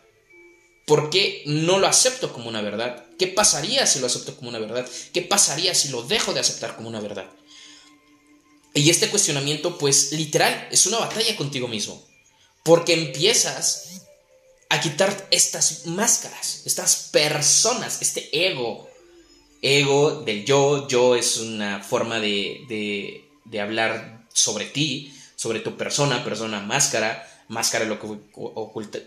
¿Por 0.86 1.10
qué 1.10 1.44
no 1.46 1.80
lo 1.80 1.88
acepto 1.88 2.34
como 2.34 2.50
una 2.50 2.62
verdad? 2.62 3.06
¿Qué 3.18 3.28
pasaría 3.28 3.88
si 3.88 4.02
lo 4.02 4.08
acepto 4.08 4.36
como 4.36 4.50
una 4.50 4.60
verdad? 4.60 4.86
¿Qué 5.14 5.22
pasaría 5.22 5.74
si 5.74 5.88
lo 5.88 6.04
dejo 6.04 6.34
de 6.34 6.42
aceptar 6.42 6.76
como 6.76 6.90
una 6.90 7.00
verdad? 7.00 7.30
Y 8.74 8.90
este 8.90 9.08
cuestionamiento, 9.08 9.78
pues 9.78 10.12
literal, 10.12 10.68
es 10.70 10.86
una 10.86 11.00
batalla 11.00 11.38
contigo 11.38 11.70
mismo. 11.70 12.06
Porque 12.64 12.94
empiezas 12.94 14.02
a 14.70 14.80
quitar 14.80 15.28
estas 15.32 15.86
máscaras, 15.88 16.62
estas 16.66 17.10
personas, 17.12 18.02
este 18.02 18.30
ego, 18.48 18.90
ego, 19.62 20.22
del 20.22 20.46
yo. 20.46 20.88
Yo 20.88 21.16
es 21.16 21.38
una 21.38 21.84
forma 21.84 22.20
de, 22.20 23.26
de, 23.46 23.62
hablar 23.62 24.26
sobre 24.34 24.66
ti, 24.66 25.14
sobre 25.36 25.60
tu 25.60 25.76
persona, 25.76 26.24
persona 26.24 26.62
máscara. 26.62 27.28
Máscara 27.50 27.84
lo 27.84 28.00
que 28.00 28.08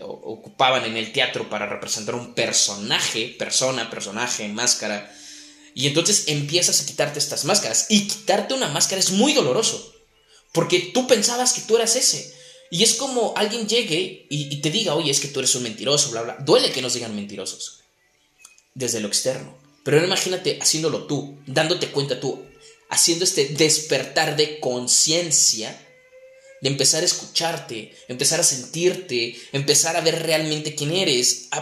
ocupaban 0.01 0.85
en 0.85 0.97
el 0.97 1.11
teatro 1.11 1.49
para 1.49 1.65
representar 1.65 2.13
un 2.13 2.35
personaje, 2.35 3.35
persona, 3.39 3.89
personaje, 3.89 4.47
máscara. 4.49 5.11
Y 5.73 5.87
entonces 5.87 6.25
empiezas 6.27 6.79
a 6.79 6.85
quitarte 6.85 7.17
estas 7.17 7.43
máscaras. 7.45 7.87
Y 7.89 8.07
quitarte 8.07 8.53
una 8.53 8.67
máscara 8.67 8.99
es 8.99 9.11
muy 9.11 9.33
doloroso. 9.33 9.93
Porque 10.51 10.91
tú 10.93 11.07
pensabas 11.07 11.53
que 11.53 11.61
tú 11.61 11.75
eras 11.75 11.95
ese. 11.95 12.35
Y 12.71 12.83
es 12.83 12.95
como 12.95 13.33
alguien 13.35 13.67
llegue 13.67 14.25
y, 14.29 14.53
y, 14.53 14.61
te 14.61 14.71
diga, 14.71 14.95
oye, 14.95 15.11
es 15.11 15.19
que 15.19 15.27
tú 15.27 15.39
eres 15.39 15.55
un 15.55 15.63
mentiroso, 15.63 16.11
bla, 16.11 16.23
bla. 16.23 16.37
Duele 16.39 16.71
que 16.71 16.81
nos 16.81 16.93
digan 16.93 17.15
mentirosos. 17.15 17.81
Desde 18.73 18.99
lo 18.99 19.07
externo. 19.07 19.55
Pero 19.83 20.03
imagínate 20.03 20.57
haciéndolo 20.59 21.05
tú, 21.05 21.37
dándote 21.45 21.89
cuenta 21.89 22.19
tú, 22.19 22.43
haciendo 22.89 23.23
este 23.23 23.45
despertar 23.49 24.35
de 24.35 24.59
conciencia, 24.59 25.79
de 26.61 26.69
empezar 26.69 27.03
a 27.03 27.05
escucharte, 27.05 27.95
empezar 28.07 28.39
a 28.39 28.43
sentirte, 28.43 29.35
empezar 29.51 29.95
a 29.95 30.01
ver 30.01 30.23
realmente 30.23 30.73
quién 30.73 30.91
eres, 30.91 31.47
a, 31.51 31.59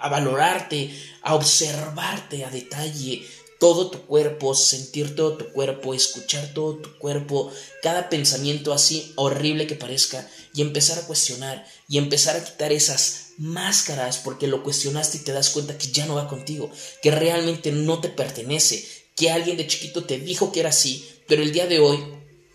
a 0.00 0.08
valorarte, 0.08 0.90
a 1.22 1.34
observarte 1.34 2.44
a 2.44 2.50
detalle, 2.50 3.26
todo 3.64 3.88
tu 3.88 4.02
cuerpo, 4.02 4.54
sentir 4.54 5.16
todo 5.16 5.38
tu 5.38 5.50
cuerpo, 5.50 5.94
escuchar 5.94 6.52
todo 6.52 6.76
tu 6.76 6.98
cuerpo, 6.98 7.50
cada 7.82 8.10
pensamiento 8.10 8.74
así 8.74 9.14
horrible 9.14 9.66
que 9.66 9.74
parezca, 9.74 10.28
y 10.52 10.60
empezar 10.60 10.98
a 10.98 11.06
cuestionar 11.06 11.66
y 11.88 11.96
empezar 11.96 12.36
a 12.36 12.44
quitar 12.44 12.72
esas 12.72 13.28
máscaras 13.38 14.18
porque 14.18 14.48
lo 14.48 14.62
cuestionaste 14.62 15.16
y 15.16 15.20
te 15.20 15.32
das 15.32 15.48
cuenta 15.48 15.78
que 15.78 15.90
ya 15.90 16.04
no 16.04 16.16
va 16.16 16.28
contigo, 16.28 16.70
que 17.00 17.10
realmente 17.10 17.72
no 17.72 18.02
te 18.02 18.10
pertenece, 18.10 18.86
que 19.16 19.30
alguien 19.30 19.56
de 19.56 19.66
chiquito 19.66 20.04
te 20.04 20.18
dijo 20.18 20.52
que 20.52 20.60
era 20.60 20.68
así, 20.68 21.08
pero 21.26 21.40
el 21.40 21.52
día 21.52 21.66
de 21.66 21.78
hoy 21.78 22.04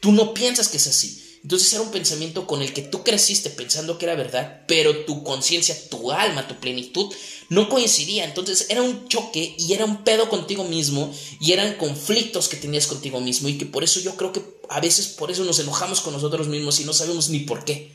tú 0.01 0.11
no 0.11 0.35
piensas 0.35 0.67
que 0.67 0.77
es 0.77 0.85
así. 0.85 1.28
Entonces 1.43 1.71
era 1.73 1.83
un 1.83 1.91
pensamiento 1.91 2.45
con 2.45 2.61
el 2.61 2.73
que 2.73 2.81
tú 2.81 3.03
creciste 3.03 3.49
pensando 3.49 3.97
que 3.97 4.05
era 4.05 4.15
verdad, 4.15 4.63
pero 4.67 5.05
tu 5.05 5.23
conciencia, 5.23 5.75
tu 5.89 6.11
alma, 6.11 6.47
tu 6.47 6.55
plenitud 6.55 7.13
no 7.49 7.69
coincidía. 7.69 8.25
Entonces 8.25 8.67
era 8.69 8.81
un 8.81 9.07
choque 9.07 9.55
y 9.57 9.73
era 9.73 9.85
un 9.85 10.03
pedo 10.03 10.29
contigo 10.29 10.65
mismo 10.65 11.13
y 11.39 11.53
eran 11.53 11.75
conflictos 11.75 12.49
que 12.49 12.57
tenías 12.57 12.87
contigo 12.87 13.21
mismo 13.21 13.47
y 13.47 13.57
que 13.57 13.65
por 13.65 13.83
eso 13.83 13.99
yo 14.01 14.15
creo 14.15 14.33
que 14.33 14.41
a 14.69 14.81
veces 14.81 15.07
por 15.07 15.31
eso 15.31 15.43
nos 15.45 15.59
enojamos 15.59 16.01
con 16.01 16.13
nosotros 16.13 16.47
mismos 16.47 16.79
y 16.79 16.83
no 16.83 16.93
sabemos 16.93 17.29
ni 17.29 17.39
por 17.39 17.63
qué. 17.63 17.91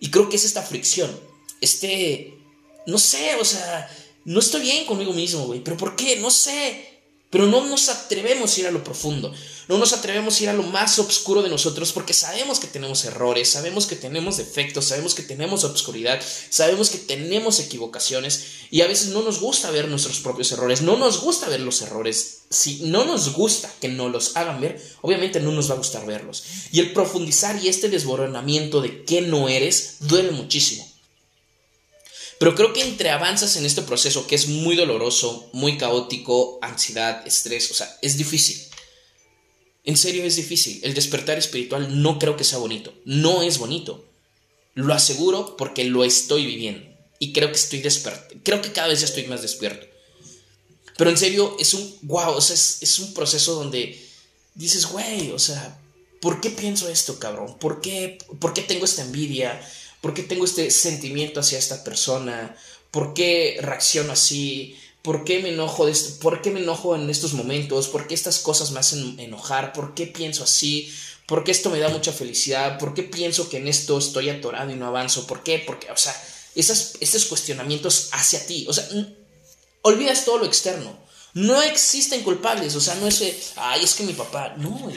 Y 0.00 0.10
creo 0.10 0.28
que 0.28 0.36
es 0.36 0.44
esta 0.44 0.62
fricción, 0.62 1.10
este, 1.60 2.34
no 2.86 2.98
sé, 2.98 3.36
o 3.36 3.44
sea, 3.44 3.90
no 4.24 4.40
estoy 4.40 4.62
bien 4.62 4.86
conmigo 4.86 5.12
mismo, 5.12 5.46
güey, 5.46 5.62
pero 5.62 5.76
¿por 5.76 5.96
qué? 5.96 6.16
No 6.16 6.30
sé. 6.30 6.86
Pero 7.30 7.46
no 7.46 7.64
nos 7.64 7.88
atrevemos 7.88 8.56
a 8.56 8.60
ir 8.60 8.66
a 8.66 8.72
lo 8.72 8.82
profundo, 8.82 9.32
no 9.70 9.78
nos 9.78 9.92
atrevemos 9.92 10.40
a 10.40 10.42
ir 10.42 10.48
a 10.48 10.52
lo 10.52 10.64
más 10.64 10.98
oscuro 10.98 11.42
de 11.42 11.48
nosotros 11.48 11.92
porque 11.92 12.12
sabemos 12.12 12.58
que 12.58 12.66
tenemos 12.66 13.04
errores, 13.04 13.50
sabemos 13.50 13.86
que 13.86 13.94
tenemos 13.94 14.36
defectos, 14.36 14.86
sabemos 14.86 15.14
que 15.14 15.22
tenemos 15.22 15.62
obscuridad, 15.62 16.20
sabemos 16.48 16.90
que 16.90 16.98
tenemos 16.98 17.60
equivocaciones 17.60 18.46
y 18.72 18.80
a 18.80 18.88
veces 18.88 19.10
no 19.10 19.22
nos 19.22 19.38
gusta 19.38 19.70
ver 19.70 19.86
nuestros 19.86 20.18
propios 20.18 20.50
errores, 20.50 20.82
no 20.82 20.96
nos 20.96 21.20
gusta 21.20 21.48
ver 21.48 21.60
los 21.60 21.82
errores. 21.82 22.38
Si 22.50 22.80
no 22.86 23.04
nos 23.04 23.32
gusta 23.32 23.72
que 23.80 23.86
nos 23.86 24.10
los 24.10 24.36
hagan 24.36 24.60
ver, 24.60 24.84
obviamente 25.02 25.38
no 25.38 25.52
nos 25.52 25.70
va 25.70 25.74
a 25.74 25.78
gustar 25.78 26.04
verlos. 26.04 26.42
Y 26.72 26.80
el 26.80 26.92
profundizar 26.92 27.62
y 27.62 27.68
este 27.68 27.88
desboronamiento 27.88 28.80
de 28.80 29.04
qué 29.04 29.20
no 29.20 29.48
eres 29.48 29.98
duele 30.00 30.32
muchísimo. 30.32 30.84
Pero 32.40 32.56
creo 32.56 32.72
que 32.72 32.82
entre 32.82 33.10
avanzas 33.10 33.54
en 33.54 33.66
este 33.66 33.82
proceso 33.82 34.26
que 34.26 34.34
es 34.34 34.48
muy 34.48 34.74
doloroso, 34.74 35.48
muy 35.52 35.78
caótico, 35.78 36.58
ansiedad, 36.60 37.24
estrés, 37.24 37.70
o 37.70 37.74
sea, 37.74 37.96
es 38.02 38.16
difícil. 38.16 38.69
En 39.84 39.96
serio 39.96 40.24
es 40.24 40.36
difícil. 40.36 40.80
El 40.82 40.94
despertar 40.94 41.38
espiritual 41.38 42.02
no 42.02 42.18
creo 42.18 42.36
que 42.36 42.44
sea 42.44 42.58
bonito. 42.58 42.92
No 43.04 43.42
es 43.42 43.58
bonito. 43.58 44.04
Lo 44.74 44.94
aseguro 44.94 45.56
porque 45.56 45.84
lo 45.84 46.04
estoy 46.04 46.46
viviendo. 46.46 46.88
Y 47.18 47.32
creo 47.32 47.48
que 47.48 47.56
estoy 47.56 47.80
despierto. 47.80 48.34
Creo 48.42 48.62
que 48.62 48.72
cada 48.72 48.88
vez 48.88 49.02
estoy 49.02 49.26
más 49.26 49.42
despierto. 49.42 49.86
Pero 50.96 51.10
en 51.10 51.18
serio 51.18 51.56
es 51.58 51.74
un, 51.74 51.96
wow, 52.02 52.32
o 52.32 52.40
sea, 52.40 52.54
es, 52.54 52.78
es 52.82 52.98
un 52.98 53.14
proceso 53.14 53.54
donde 53.54 53.98
dices, 54.54 54.86
güey, 54.86 55.30
o 55.30 55.38
sea, 55.38 55.78
¿por 56.20 56.40
qué 56.40 56.50
pienso 56.50 56.88
esto, 56.88 57.18
cabrón? 57.18 57.58
¿Por 57.58 57.80
qué, 57.80 58.18
¿Por 58.38 58.52
qué 58.52 58.62
tengo 58.62 58.84
esta 58.84 59.02
envidia? 59.02 59.60
¿Por 60.00 60.14
qué 60.14 60.22
tengo 60.22 60.44
este 60.44 60.70
sentimiento 60.70 61.40
hacia 61.40 61.58
esta 61.58 61.84
persona? 61.84 62.56
¿Por 62.90 63.14
qué 63.14 63.58
reacciono 63.60 64.12
así? 64.12 64.76
¿Por 65.02 65.24
qué 65.24 65.40
me 65.40 65.50
enojo 65.50 65.86
de 65.86 65.92
esto? 65.92 66.20
¿Por 66.20 66.42
qué 66.42 66.50
me 66.50 66.60
enojo 66.60 66.94
en 66.94 67.08
estos 67.08 67.32
momentos? 67.32 67.88
¿Por 67.88 68.06
qué 68.06 68.14
estas 68.14 68.38
cosas 68.38 68.70
me 68.70 68.80
hacen 68.80 69.18
enojar? 69.18 69.72
¿Por 69.72 69.94
qué 69.94 70.06
pienso 70.06 70.44
así? 70.44 70.92
¿Por 71.26 71.44
qué 71.44 71.52
esto 71.52 71.70
me 71.70 71.78
da 71.78 71.88
mucha 71.88 72.12
felicidad? 72.12 72.78
¿Por 72.78 72.92
qué 72.92 73.02
pienso 73.02 73.48
que 73.48 73.58
en 73.58 73.68
esto 73.68 73.98
estoy 73.98 74.28
atorado 74.28 74.70
y 74.70 74.76
no 74.76 74.86
avanzo? 74.86 75.26
¿Por 75.26 75.42
qué? 75.42 75.62
Porque, 75.64 75.90
o 75.90 75.96
sea, 75.96 76.14
estos 76.54 77.24
cuestionamientos 77.26 78.08
hacia 78.12 78.44
ti, 78.46 78.66
o 78.68 78.72
sea, 78.72 78.86
olvidas 79.82 80.24
todo 80.24 80.38
lo 80.38 80.46
externo. 80.46 80.98
No 81.32 81.62
existen 81.62 82.22
culpables, 82.22 82.74
o 82.74 82.80
sea, 82.80 82.96
no 82.96 83.06
es, 83.06 83.52
ay, 83.56 83.84
es 83.84 83.94
que 83.94 84.02
mi 84.02 84.12
papá, 84.12 84.54
no, 84.58 84.90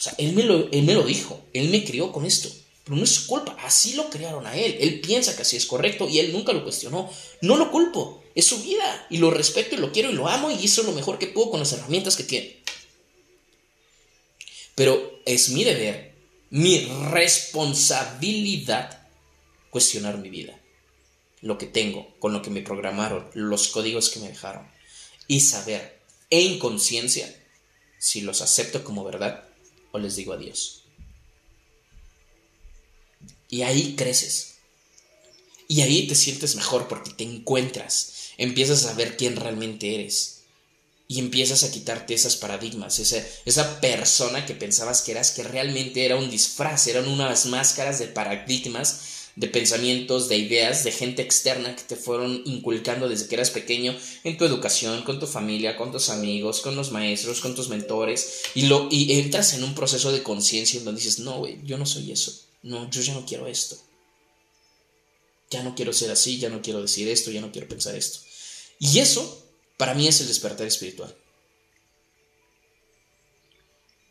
sea, 0.00 0.14
él 0.16 0.32
me, 0.32 0.44
lo, 0.44 0.70
él 0.70 0.84
me 0.84 0.94
lo 0.94 1.02
dijo, 1.02 1.40
él 1.52 1.68
me 1.68 1.84
crió 1.84 2.10
con 2.12 2.24
esto. 2.24 2.48
Pero 2.84 2.96
no 2.96 3.04
es 3.04 3.10
su 3.10 3.26
culpa, 3.26 3.54
así 3.62 3.92
lo 3.92 4.08
crearon 4.08 4.46
a 4.46 4.56
él. 4.56 4.78
Él 4.80 5.00
piensa 5.00 5.36
que 5.36 5.42
así 5.42 5.56
es 5.56 5.66
correcto 5.66 6.08
y 6.08 6.20
él 6.20 6.32
nunca 6.32 6.54
lo 6.54 6.64
cuestionó. 6.64 7.10
No 7.42 7.56
lo 7.56 7.70
culpo, 7.70 8.19
es 8.34 8.46
su 8.46 8.62
vida 8.62 9.06
y 9.10 9.18
lo 9.18 9.30
respeto 9.30 9.74
y 9.74 9.78
lo 9.78 9.92
quiero 9.92 10.10
y 10.10 10.14
lo 10.14 10.28
amo 10.28 10.50
y 10.50 10.54
hizo 10.54 10.82
lo 10.82 10.92
mejor 10.92 11.18
que 11.18 11.26
pudo 11.26 11.50
con 11.50 11.60
las 11.60 11.72
herramientas 11.72 12.16
que 12.16 12.24
tiene. 12.24 12.60
Pero 14.74 15.20
es 15.26 15.50
mi 15.50 15.64
deber, 15.64 16.14
mi 16.50 16.86
responsabilidad 17.10 19.06
cuestionar 19.70 20.18
mi 20.18 20.30
vida, 20.30 20.60
lo 21.40 21.58
que 21.58 21.66
tengo, 21.66 22.14
con 22.18 22.32
lo 22.32 22.42
que 22.42 22.50
me 22.50 22.62
programaron, 22.62 23.28
los 23.34 23.68
códigos 23.68 24.10
que 24.10 24.20
me 24.20 24.28
dejaron 24.28 24.66
y 25.26 25.40
saber 25.40 26.00
en 26.30 26.58
conciencia 26.58 27.32
si 27.98 28.22
los 28.22 28.40
acepto 28.40 28.82
como 28.82 29.04
verdad 29.04 29.44
o 29.92 29.98
les 29.98 30.16
digo 30.16 30.32
adiós. 30.32 30.84
Y 33.48 33.62
ahí 33.62 33.96
creces. 33.96 34.54
Y 35.68 35.82
ahí 35.82 36.06
te 36.06 36.14
sientes 36.14 36.56
mejor 36.56 36.88
porque 36.88 37.10
te 37.12 37.24
encuentras. 37.24 38.14
Empiezas 38.40 38.86
a 38.86 38.94
ver 38.94 39.16
quién 39.16 39.36
realmente 39.36 39.94
eres. 39.94 40.40
Y 41.06 41.18
empiezas 41.18 41.62
a 41.62 41.70
quitarte 41.70 42.14
esas 42.14 42.36
paradigmas, 42.36 42.98
esa, 42.98 43.24
esa 43.44 43.80
persona 43.80 44.46
que 44.46 44.54
pensabas 44.54 45.02
que 45.02 45.12
eras, 45.12 45.30
que 45.30 45.42
realmente 45.42 46.04
era 46.04 46.16
un 46.16 46.30
disfraz, 46.30 46.86
eran 46.86 47.08
unas 47.08 47.46
máscaras 47.46 47.98
de 47.98 48.06
paradigmas, 48.06 49.00
de 49.36 49.48
pensamientos, 49.48 50.28
de 50.28 50.38
ideas, 50.38 50.84
de 50.84 50.92
gente 50.92 51.22
externa 51.22 51.74
que 51.74 51.82
te 51.82 51.96
fueron 51.96 52.42
inculcando 52.44 53.08
desde 53.08 53.26
que 53.26 53.34
eras 53.36 53.50
pequeño 53.50 53.96
en 54.24 54.36
tu 54.36 54.44
educación, 54.44 55.02
con 55.02 55.18
tu 55.18 55.26
familia, 55.26 55.76
con 55.76 55.92
tus 55.92 56.10
amigos, 56.10 56.60
con 56.60 56.76
los 56.76 56.92
maestros, 56.92 57.40
con 57.40 57.54
tus 57.54 57.68
mentores. 57.68 58.42
Y, 58.54 58.62
lo, 58.62 58.88
y 58.90 59.20
entras 59.20 59.54
en 59.54 59.64
un 59.64 59.74
proceso 59.74 60.12
de 60.12 60.22
conciencia 60.22 60.78
en 60.78 60.84
donde 60.84 61.00
dices, 61.00 61.20
no, 61.20 61.38
güey, 61.38 61.58
yo 61.64 61.78
no 61.78 61.86
soy 61.86 62.12
eso 62.12 62.50
no, 62.62 62.90
yo 62.90 63.00
ya 63.00 63.14
no 63.14 63.24
quiero 63.24 63.46
esto. 63.46 63.76
Ya 65.50 65.62
no 65.62 65.74
quiero 65.74 65.92
ser 65.92 66.10
así, 66.10 66.38
ya 66.38 66.48
no 66.48 66.62
quiero 66.62 66.80
decir 66.80 67.08
esto, 67.08 67.30
ya 67.30 67.40
no 67.40 67.52
quiero 67.52 67.68
pensar 67.68 67.94
esto. 67.94 68.20
Y 68.78 68.98
eso, 68.98 69.46
para 69.76 69.94
mí, 69.94 70.06
es 70.06 70.20
el 70.20 70.28
despertar 70.28 70.66
espiritual. 70.66 71.14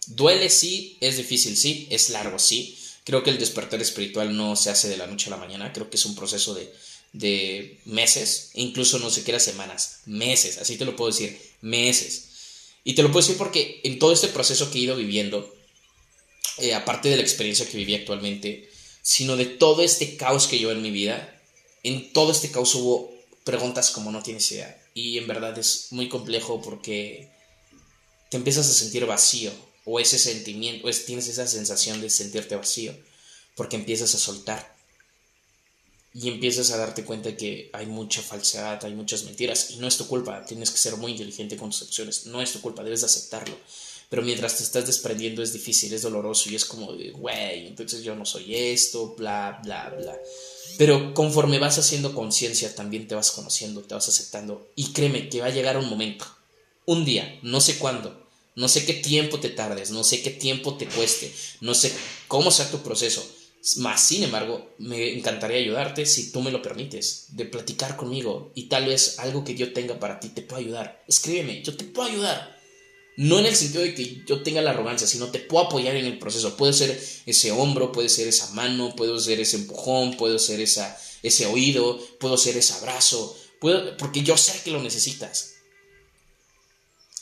Duele, 0.08 0.50
sí, 0.50 0.98
es 1.02 1.18
difícil, 1.18 1.56
sí, 1.56 1.88
es 1.92 2.10
largo, 2.10 2.40
sí. 2.40 2.78
Creo 3.04 3.24
que 3.24 3.30
el 3.30 3.40
despertar 3.40 3.82
espiritual 3.82 4.36
no 4.36 4.56
se 4.56 4.70
hace 4.70 4.90
de 4.90 4.98
la 4.98 5.08
noche 5.08 5.28
a 5.28 5.32
la 5.32 5.38
mañana, 5.38 5.72
creo 5.72 5.90
que 5.90 5.98
es 5.98 6.06
un 6.06 6.16
proceso 6.16 6.54
de, 6.54 6.74
de 7.14 7.80
meses, 7.86 8.52
incluso 8.54 9.00
no 9.00 9.10
siquiera 9.10 9.40
semanas, 9.40 10.02
meses, 10.06 10.58
así 10.58 10.78
te 10.78 10.86
lo 10.86 10.96
puedo 10.96 11.12
decir, 11.12 11.40
meses. 11.62 12.26
Y 12.84 12.94
te 12.94 13.04
lo 13.04 13.12
puedo 13.12 13.26
decir 13.26 13.38
porque 13.38 13.82
en 13.84 14.00
todo 14.00 14.14
este 14.14 14.28
proceso 14.28 14.72
que 14.72 14.78
he 14.78 14.82
ido 14.82 14.96
viviendo, 14.96 15.56
eh, 16.58 16.74
aparte 16.74 17.10
de 17.10 17.18
la 17.18 17.22
experiencia 17.22 17.68
que 17.68 17.78
viví 17.78 17.96
actualmente, 17.96 18.69
sino 19.02 19.36
de 19.36 19.46
todo 19.46 19.82
este 19.82 20.18
caos 20.18 20.48
que 20.48 20.60
yo 20.60 20.72
en 20.72 20.82
mi 20.82 20.92
vida, 20.92 21.42
en 21.84 22.14
todo 22.14 22.32
este 22.32 22.52
caos 22.52 22.76
hubo 22.76 23.14
preguntas 23.44 23.92
como 23.92 24.12
no 24.12 24.22
tienes 24.22 24.52
idea. 24.52 24.82
Y 24.94 25.18
en 25.18 25.28
verdad 25.28 25.58
es 25.58 25.88
muy 25.92 26.10
complejo 26.10 26.62
porque 26.62 27.32
te 28.30 28.38
empiezas 28.38 28.70
a 28.70 28.74
sentir 28.74 29.06
vacío, 29.06 29.52
o 29.86 30.00
ese 30.00 30.20
sentimiento, 30.20 30.88
o 30.88 30.92
tienes 30.92 31.28
esa 31.28 31.48
sensación 31.48 32.02
de 32.02 32.10
sentirte 32.10 32.56
vacío, 32.56 32.96
porque 33.56 33.76
empiezas 33.76 34.14
a 34.14 34.20
soltar. 34.20 34.78
Y 36.14 36.28
empiezas 36.28 36.72
a 36.72 36.78
darte 36.78 37.06
cuenta 37.06 37.36
que 37.38 37.70
hay 37.74 37.86
mucha 37.86 38.22
falsedad, 38.22 38.84
hay 38.84 38.94
muchas 38.94 39.24
mentiras, 39.24 39.72
y 39.72 39.78
no 39.78 39.88
es 39.88 39.98
tu 39.98 40.08
culpa, 40.08 40.46
tienes 40.46 40.70
que 40.72 40.78
ser 40.78 40.98
muy 40.98 41.12
inteligente 41.12 41.58
con 41.58 41.70
tus 41.70 41.84
acciones, 41.84 42.26
no 42.26 42.42
es 42.42 42.52
tu 42.52 42.62
culpa, 42.62 42.84
debes 42.84 43.02
de 43.02 43.08
aceptarlo 43.08 43.58
pero 44.10 44.24
mientras 44.24 44.58
te 44.58 44.64
estás 44.64 44.88
desprendiendo 44.88 45.44
es 45.44 45.54
difícil, 45.54 45.94
es 45.94 46.02
doloroso 46.02 46.50
y 46.50 46.56
es 46.56 46.66
como 46.66 46.94
güey, 47.14 47.68
entonces 47.68 48.04
yo 48.04 48.16
no 48.16 48.26
soy 48.26 48.56
esto, 48.56 49.16
bla, 49.16 49.60
bla, 49.64 49.94
bla. 49.96 50.20
Pero 50.78 51.14
conforme 51.14 51.60
vas 51.60 51.78
haciendo 51.78 52.16
conciencia, 52.16 52.74
también 52.74 53.08
te 53.08 53.14
vas 53.16 53.32
conociendo, 53.32 53.82
te 53.82 53.94
vas 53.94 54.08
aceptando. 54.08 54.68
Y 54.76 54.94
créeme 54.94 55.30
que 55.30 55.42
va 55.42 55.48
a 55.48 55.52
llegar 55.52 55.78
un 55.78 55.90
momento, 55.90 56.26
un 56.86 57.06
día, 57.06 57.40
no 57.44 57.62
sé 57.62 57.78
cuándo, 57.78 58.26
no 58.56 58.68
sé 58.68 58.86
qué 58.86 58.94
tiempo 58.94 59.40
te 59.40 59.50
tardes, 59.50 59.92
no 59.92 60.04
sé 60.04 60.22
qué 60.22 60.32
tiempo 60.32 60.76
te 60.76 60.88
cueste, 60.88 61.32
no 61.62 61.74
sé 61.76 61.94
cómo 62.28 62.50
sea 62.50 62.70
tu 62.72 62.80
proceso. 62.80 63.26
Más, 63.78 64.02
sin 64.02 64.24
embargo, 64.24 64.74
me 64.80 65.14
encantaría 65.18 65.58
ayudarte 65.58 66.06
si 66.06 66.32
tú 66.32 66.42
me 66.42 66.50
lo 66.50 66.62
permites, 66.62 67.28
de 67.30 67.46
platicar 67.46 67.96
conmigo 67.96 68.52
y 68.56 68.64
tal 68.64 68.86
vez 68.86 69.20
algo 69.20 69.44
que 69.44 69.56
yo 69.56 69.74
tenga 69.74 70.00
para 70.00 70.20
ti 70.20 70.30
te 70.30 70.42
pueda 70.42 70.62
ayudar. 70.62 71.04
Escríbeme, 71.08 71.62
yo 71.62 71.76
te 71.76 71.84
puedo 71.84 72.10
ayudar. 72.10 72.59
No 73.20 73.38
en 73.38 73.48
el 73.48 73.56
sentido 73.58 73.84
de 73.84 73.94
que 73.94 74.24
yo 74.26 74.44
tenga 74.44 74.62
la 74.62 74.70
arrogancia, 74.70 75.06
sino 75.06 75.28
te 75.28 75.40
puedo 75.40 75.66
apoyar 75.66 75.94
en 75.98 76.06
el 76.06 76.20
proceso. 76.20 76.56
Puede 76.56 76.72
ser 76.72 77.04
ese 77.26 77.52
hombro, 77.52 77.92
puede 77.92 78.08
ser 78.08 78.30
esa 78.30 78.50
mano, 78.52 78.96
puedo 78.96 79.20
ser 79.20 79.42
ese 79.42 79.58
empujón, 79.58 80.16
puedo 80.16 80.40
ser 80.40 80.62
ese 80.62 81.46
oído, 81.46 82.00
puedo 82.22 82.38
ser 82.38 82.56
ese 82.56 82.76
abrazo, 82.76 83.36
puedo, 83.60 83.98
porque 83.98 84.24
yo 84.24 84.38
sé 84.38 84.62
que 84.64 84.72
lo 84.72 84.82
necesitas. 84.82 85.56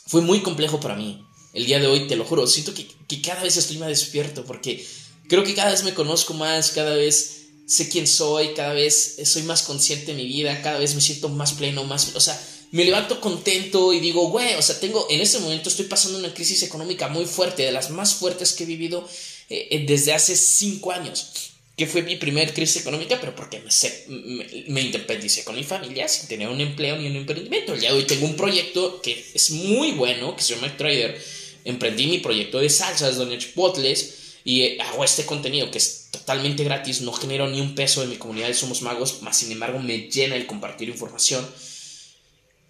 Fue 0.06 0.20
muy 0.20 0.40
complejo 0.40 0.78
para 0.78 0.94
mí. 0.94 1.20
El 1.52 1.66
día 1.66 1.80
de 1.80 1.88
hoy, 1.88 2.06
te 2.06 2.14
lo 2.14 2.24
juro, 2.24 2.46
siento 2.46 2.74
que, 2.74 2.86
que 3.08 3.20
cada 3.20 3.42
vez 3.42 3.56
estoy 3.56 3.78
más 3.78 3.88
despierto 3.88 4.44
porque 4.44 4.86
creo 5.28 5.42
que 5.42 5.56
cada 5.56 5.72
vez 5.72 5.82
me 5.82 5.94
conozco 5.94 6.32
más, 6.32 6.70
cada 6.70 6.94
vez 6.94 7.48
sé 7.66 7.88
quién 7.88 8.06
soy, 8.06 8.54
cada 8.54 8.72
vez 8.72 9.16
soy 9.24 9.42
más 9.42 9.62
consciente 9.62 10.12
de 10.12 10.22
mi 10.22 10.28
vida, 10.28 10.62
cada 10.62 10.78
vez 10.78 10.94
me 10.94 11.00
siento 11.00 11.28
más 11.28 11.54
pleno, 11.54 11.82
más... 11.82 12.14
O 12.14 12.20
sea, 12.20 12.40
me 12.70 12.84
levanto 12.84 13.20
contento 13.20 13.92
y 13.92 14.00
digo, 14.00 14.28
güey, 14.28 14.54
o 14.54 14.62
sea, 14.62 14.78
tengo, 14.78 15.06
en 15.10 15.20
este 15.20 15.38
momento 15.38 15.68
estoy 15.68 15.86
pasando 15.86 16.18
una 16.18 16.34
crisis 16.34 16.62
económica 16.62 17.08
muy 17.08 17.24
fuerte, 17.24 17.62
de 17.62 17.72
las 17.72 17.90
más 17.90 18.14
fuertes 18.14 18.52
que 18.52 18.64
he 18.64 18.66
vivido 18.66 19.08
eh, 19.48 19.68
eh, 19.70 19.84
desde 19.86 20.12
hace 20.12 20.36
cinco 20.36 20.92
años, 20.92 21.52
que 21.76 21.86
fue 21.86 22.02
mi 22.02 22.16
primera 22.16 22.52
crisis 22.52 22.82
económica, 22.82 23.18
pero 23.20 23.34
porque 23.34 23.60
me, 23.60 24.64
me, 24.68 24.82
independicé 24.82 25.44
con 25.44 25.54
mi 25.54 25.64
familia 25.64 26.08
sin 26.08 26.28
tener 26.28 26.48
un 26.48 26.60
empleo 26.60 26.96
ni 26.96 27.06
un 27.06 27.16
emprendimiento. 27.16 27.74
De 27.74 27.90
hoy 27.90 28.04
tengo 28.04 28.26
un 28.26 28.36
proyecto 28.36 29.00
que 29.00 29.24
es 29.32 29.50
muy 29.50 29.92
bueno, 29.92 30.36
que 30.36 30.42
se 30.42 30.54
llama 30.54 30.76
Trader. 30.76 31.18
Emprendí 31.64 32.06
mi 32.06 32.18
proyecto 32.18 32.58
de 32.58 32.68
salsas, 32.68 33.16
doña 33.16 33.38
Chipotles, 33.38 34.14
y 34.44 34.62
eh, 34.62 34.78
hago 34.80 35.04
este 35.04 35.24
contenido 35.24 35.70
que 35.70 35.78
es 35.78 36.08
totalmente 36.10 36.64
gratis, 36.64 37.00
no 37.00 37.12
genero 37.12 37.48
ni 37.48 37.60
un 37.60 37.74
peso 37.74 38.02
en 38.02 38.10
mi 38.10 38.16
comunidad 38.16 38.48
de 38.48 38.54
Somos 38.54 38.82
Magos, 38.82 39.22
más 39.22 39.38
sin 39.38 39.52
embargo 39.52 39.78
me 39.78 40.08
llena 40.10 40.36
el 40.36 40.46
compartir 40.46 40.88
información. 40.88 41.46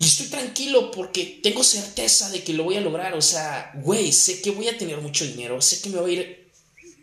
Y 0.01 0.07
estoy 0.07 0.27
tranquilo 0.27 0.91
porque 0.91 1.41
tengo 1.43 1.65
certeza 1.65 2.31
de 2.31 2.45
que 2.45 2.53
lo 2.53 2.65
voy 2.65 2.77
a 2.77 2.81
lograr. 2.81 3.15
O 3.15 3.23
sea, 3.23 3.73
güey, 3.83 4.13
sé 4.13 4.41
que 4.41 4.53
voy 4.53 4.69
a 4.69 4.79
tener 4.79 5.01
mucho 5.01 5.25
dinero, 5.25 5.61
sé 5.61 5.81
que 5.81 5.91
me 5.91 6.01
va 6.01 6.07
a 6.07 6.11
ir 6.11 6.49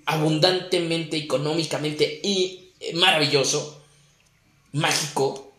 abundantemente, 0.05 1.17
económicamente 1.17 2.21
y 2.23 2.71
eh, 2.79 2.93
maravilloso, 2.93 3.81
mágico, 4.71 5.53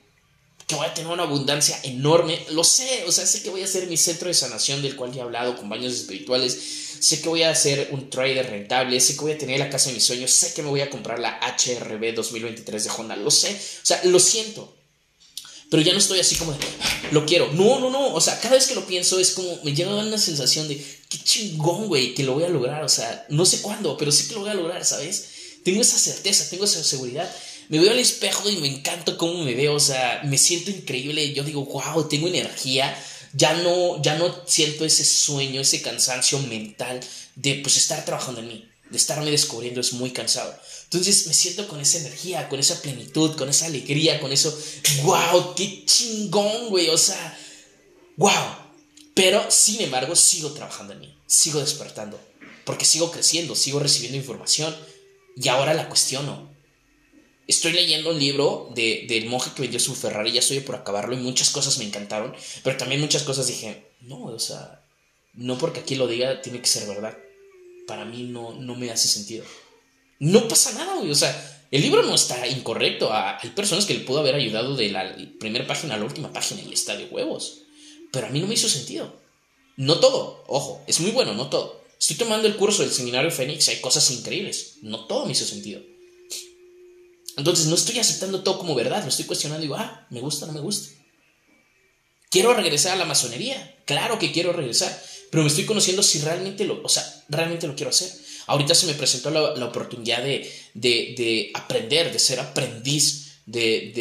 que 0.67 0.75
voy 0.75 0.87
a 0.87 0.95
tener 0.95 1.11
una 1.11 1.25
abundancia 1.25 1.79
enorme. 1.83 2.39
Lo 2.51 2.65
sé, 2.65 3.05
o 3.07 3.13
sea, 3.13 3.27
sé 3.27 3.43
que 3.43 3.51
voy 3.51 3.63
a 3.63 3.67
ser 3.67 3.87
mi 3.87 3.97
centro 3.97 4.29
de 4.29 4.35
sanación 4.35 4.83
del 4.83 4.97
cual 4.97 5.13
ya 5.13 5.21
he 5.21 5.25
hablado 5.25 5.57
con 5.57 5.69
baños 5.69 5.93
espirituales. 5.93 6.59
Sé 7.01 7.21
que 7.21 7.29
voy 7.29 7.43
a 7.43 7.55
ser 7.55 7.89
un 7.93 8.09
trader 8.09 8.49
rentable, 8.49 8.99
sé 9.01 9.15
que 9.15 9.21
voy 9.21 9.33
a 9.33 9.39
tener 9.39 9.59
la 9.59 9.69
casa 9.69 9.91
de 9.91 9.97
mis 9.97 10.05
sueños, 10.05 10.31
sé 10.31 10.55
que 10.55 10.63
me 10.63 10.71
voy 10.71 10.81
a 10.81 10.91
comprar 10.91 11.19
la 11.19 11.39
HRB 11.41 12.15
2023 12.15 12.85
de 12.85 12.91
Honda, 12.91 13.17
lo 13.17 13.31
sé, 13.31 13.53
o 13.53 13.87
sea, 13.87 14.01
lo 14.05 14.19
siento, 14.19 14.76
pero 15.71 15.83
ya 15.83 15.93
no 15.93 15.99
estoy 15.99 16.21
así 16.21 16.37
como 16.37 16.53
de, 16.53 16.59
lo 17.11 17.27
quiero. 17.27 17.53
No, 17.53 17.81
no, 17.81 17.91
no. 17.91 18.15
O 18.15 18.21
sea, 18.21 18.39
cada 18.41 18.55
vez 18.55 18.67
que 18.67 18.75
lo 18.75 18.87
pienso 18.87 19.19
es 19.19 19.33
como, 19.33 19.59
me 19.65 19.75
llega 19.75 19.95
una 19.95 20.19
sensación 20.19 20.69
de, 20.69 20.77
qué 21.09 21.19
chingón, 21.19 21.89
güey, 21.89 22.15
que 22.15 22.23
lo 22.23 22.35
voy 22.35 22.45
a 22.45 22.49
lograr. 22.49 22.85
O 22.85 22.89
sea, 22.89 23.27
no 23.29 23.45
sé 23.45 23.63
cuándo, 23.63 23.97
pero 23.97 24.13
sí 24.13 24.29
que 24.29 24.35
lo 24.35 24.41
voy 24.41 24.51
a 24.51 24.55
lograr, 24.55 24.85
¿sabes? 24.85 25.29
Tengo 25.65 25.81
esa 25.81 25.99
certeza, 25.99 26.49
tengo 26.51 26.65
esa 26.65 26.83
seguridad. 26.85 27.31
Me 27.69 27.81
veo 27.81 27.91
al 27.91 27.99
espejo 27.99 28.49
y 28.49 28.59
me 28.59 28.69
encanta 28.69 29.17
cómo 29.17 29.43
me 29.43 29.55
veo. 29.55 29.75
O 29.75 29.81
sea, 29.81 30.21
me 30.25 30.39
siento 30.39 30.71
increíble. 30.71 31.33
Yo 31.33 31.43
digo, 31.43 31.65
wow, 31.65 32.09
tengo 32.09 32.29
energía. 32.29 32.97
Ya 33.33 33.55
no, 33.55 34.01
ya 34.03 34.17
no 34.17 34.35
siento 34.47 34.85
ese 34.85 35.05
sueño, 35.05 35.61
ese 35.61 35.83
cansancio 35.83 36.39
mental 36.39 37.01
de 37.35 37.57
pues 37.57 37.77
estar 37.77 38.05
trabajando 38.05 38.41
en 38.41 38.49
mí, 38.49 38.69
de 38.91 38.97
estarme 38.97 39.31
descubriendo. 39.31 39.81
Es 39.81 39.93
muy 39.93 40.11
cansado. 40.11 40.59
Entonces 40.85 41.27
me 41.27 41.35
siento 41.35 41.67
con 41.67 41.81
esa 41.81 41.99
energía, 41.99 42.49
con 42.49 42.61
esa 42.61 42.81
plenitud, 42.81 43.37
con 43.37 43.49
esa 43.49 43.67
alegría, 43.67 44.21
con 44.21 44.33
eso, 44.33 44.57
wow, 45.03 45.55
qué 45.57 45.85
chingón, 45.85 46.69
güey, 46.69 46.89
o 46.89 46.99
sea, 46.99 47.39
wow. 48.17 48.67
Pero, 49.15 49.51
sin 49.51 49.81
embargo, 49.81 50.15
sigo 50.15 50.53
trabajando 50.53 50.93
en 50.93 51.01
mí, 51.01 51.19
sigo 51.27 51.61
despertando, 51.61 52.21
porque 52.65 52.85
sigo 52.85 53.11
creciendo, 53.11 53.57
sigo 53.57 53.81
recibiendo 53.81 54.17
información 54.17 54.77
y 55.37 55.49
ahora 55.49 55.75
la 55.75 55.89
cuestiono. 55.89 56.55
Estoy 57.49 57.73
leyendo 57.73 58.11
un 58.11 58.19
libro 58.19 58.71
de, 58.75 59.07
del 59.09 59.27
monje 59.27 59.51
que 59.55 59.63
vendió 59.63 59.81
su 59.81 59.95
Ferrari, 59.95 60.33
ya 60.33 60.41
estoy 60.41 60.61
por 60.61 60.75
acabarlo 60.75 61.15
y 61.15 61.19
muchas 61.19 61.51
cosas 61.51 61.79
me 61.79 61.85
encantaron, 61.85 62.35
pero 62.63 62.77
también 62.77 63.01
muchas 63.01 63.23
cosas 63.23 63.47
dije, 63.47 63.87
no, 64.01 64.25
o 64.25 64.39
sea, 64.39 64.85
no 65.35 65.59
porque 65.59 65.81
aquí 65.81 65.95
lo 65.95 66.07
diga 66.07 66.43
tiene 66.43 66.61
que 66.61 66.67
ser 66.67 66.87
verdad. 66.87 67.17
Para 67.87 68.05
mí 68.05 68.25
no, 68.25 68.55
no 68.55 68.75
me 68.75 68.91
hace 68.91 69.09
sentido 69.09 69.45
no 70.19 70.49
pasa 70.49 70.73
nada, 70.73 70.97
güey. 70.97 71.11
O 71.11 71.15
sea, 71.15 71.67
el 71.71 71.83
libro 71.83 72.03
no 72.03 72.15
está 72.15 72.47
incorrecto. 72.47 73.11
Hay 73.13 73.51
personas 73.51 73.87
que 73.87 73.95
le 73.95 74.01
pudo 74.01 74.21
haber 74.21 74.35
ayudado 74.35 74.77
de 74.77 74.91
la 74.91 75.17
primera 75.39 75.67
página 75.67 75.95
a 75.95 75.99
la 75.99 76.05
última 76.05 76.33
página 76.33 76.63
y 76.63 76.73
está 76.73 76.97
de 76.97 77.07
huevos. 77.07 77.63
Pero 78.13 78.27
a 78.27 78.31
mí 78.31 78.41
no 78.41 78.47
me 78.47 78.55
hizo 78.55 78.69
sentido. 78.69 79.15
No 79.77 79.99
todo, 79.99 80.45
ojo, 80.47 80.83
es 80.87 81.01
muy 81.01 81.11
bueno, 81.11 81.35
no 81.35 81.51
todo. 81.51 81.85
Estoy 81.99 82.17
tomando 82.17 82.49
el 82.49 82.57
curso 82.57 82.83
del 82.83 82.93
seminario 82.93 83.31
Fénix, 83.31 83.69
hay 83.69 83.81
cosas 83.81 84.11
increíbles. 84.11 84.77
No 84.83 85.07
todo 85.07 85.27
me 85.27 85.33
hizo 85.33 85.45
sentido. 85.45 85.83
Entonces 87.37 87.67
no 87.67 87.75
estoy 87.75 87.99
aceptando 87.99 88.43
todo 88.43 88.59
como 88.59 88.75
verdad, 88.75 89.03
lo 89.03 89.11
estoy 89.11 89.27
cuestionando 89.27 89.63
y 89.63 89.67
digo, 89.67 89.77
ah, 89.77 90.07
me 90.09 90.21
gusta, 90.21 90.47
no 90.47 90.53
me 90.53 90.61
gusta. 90.61 90.97
Quiero 92.31 92.55
regresar 92.55 92.93
a 92.93 92.97
la 92.97 93.05
masonería, 93.05 93.77
claro 93.85 94.19
que 94.19 94.33
quiero 94.33 94.55
regresar, 94.55 94.99
pero 95.37 95.45
me 95.45 95.51
estoy 95.51 95.67
conociendo 95.67 96.03
si 96.03 96.21
realmente 96.21 96.65
lo, 96.65 96.83
o 96.83 96.89
sea, 96.89 97.05
realmente 97.29 97.67
lo 97.67 97.77
quiero 97.77 97.91
hacer. 97.91 98.11
Ahorita 98.47 98.75
se 98.75 98.87
me 98.87 98.95
presentó 98.95 99.29
la, 99.29 99.67
oportunidad 99.67 100.25
de, 100.25 101.51
aprender, 101.53 102.11
de 102.11 102.19
ser 102.19 102.41
aprendiz 102.41 103.43
de, 103.45 103.93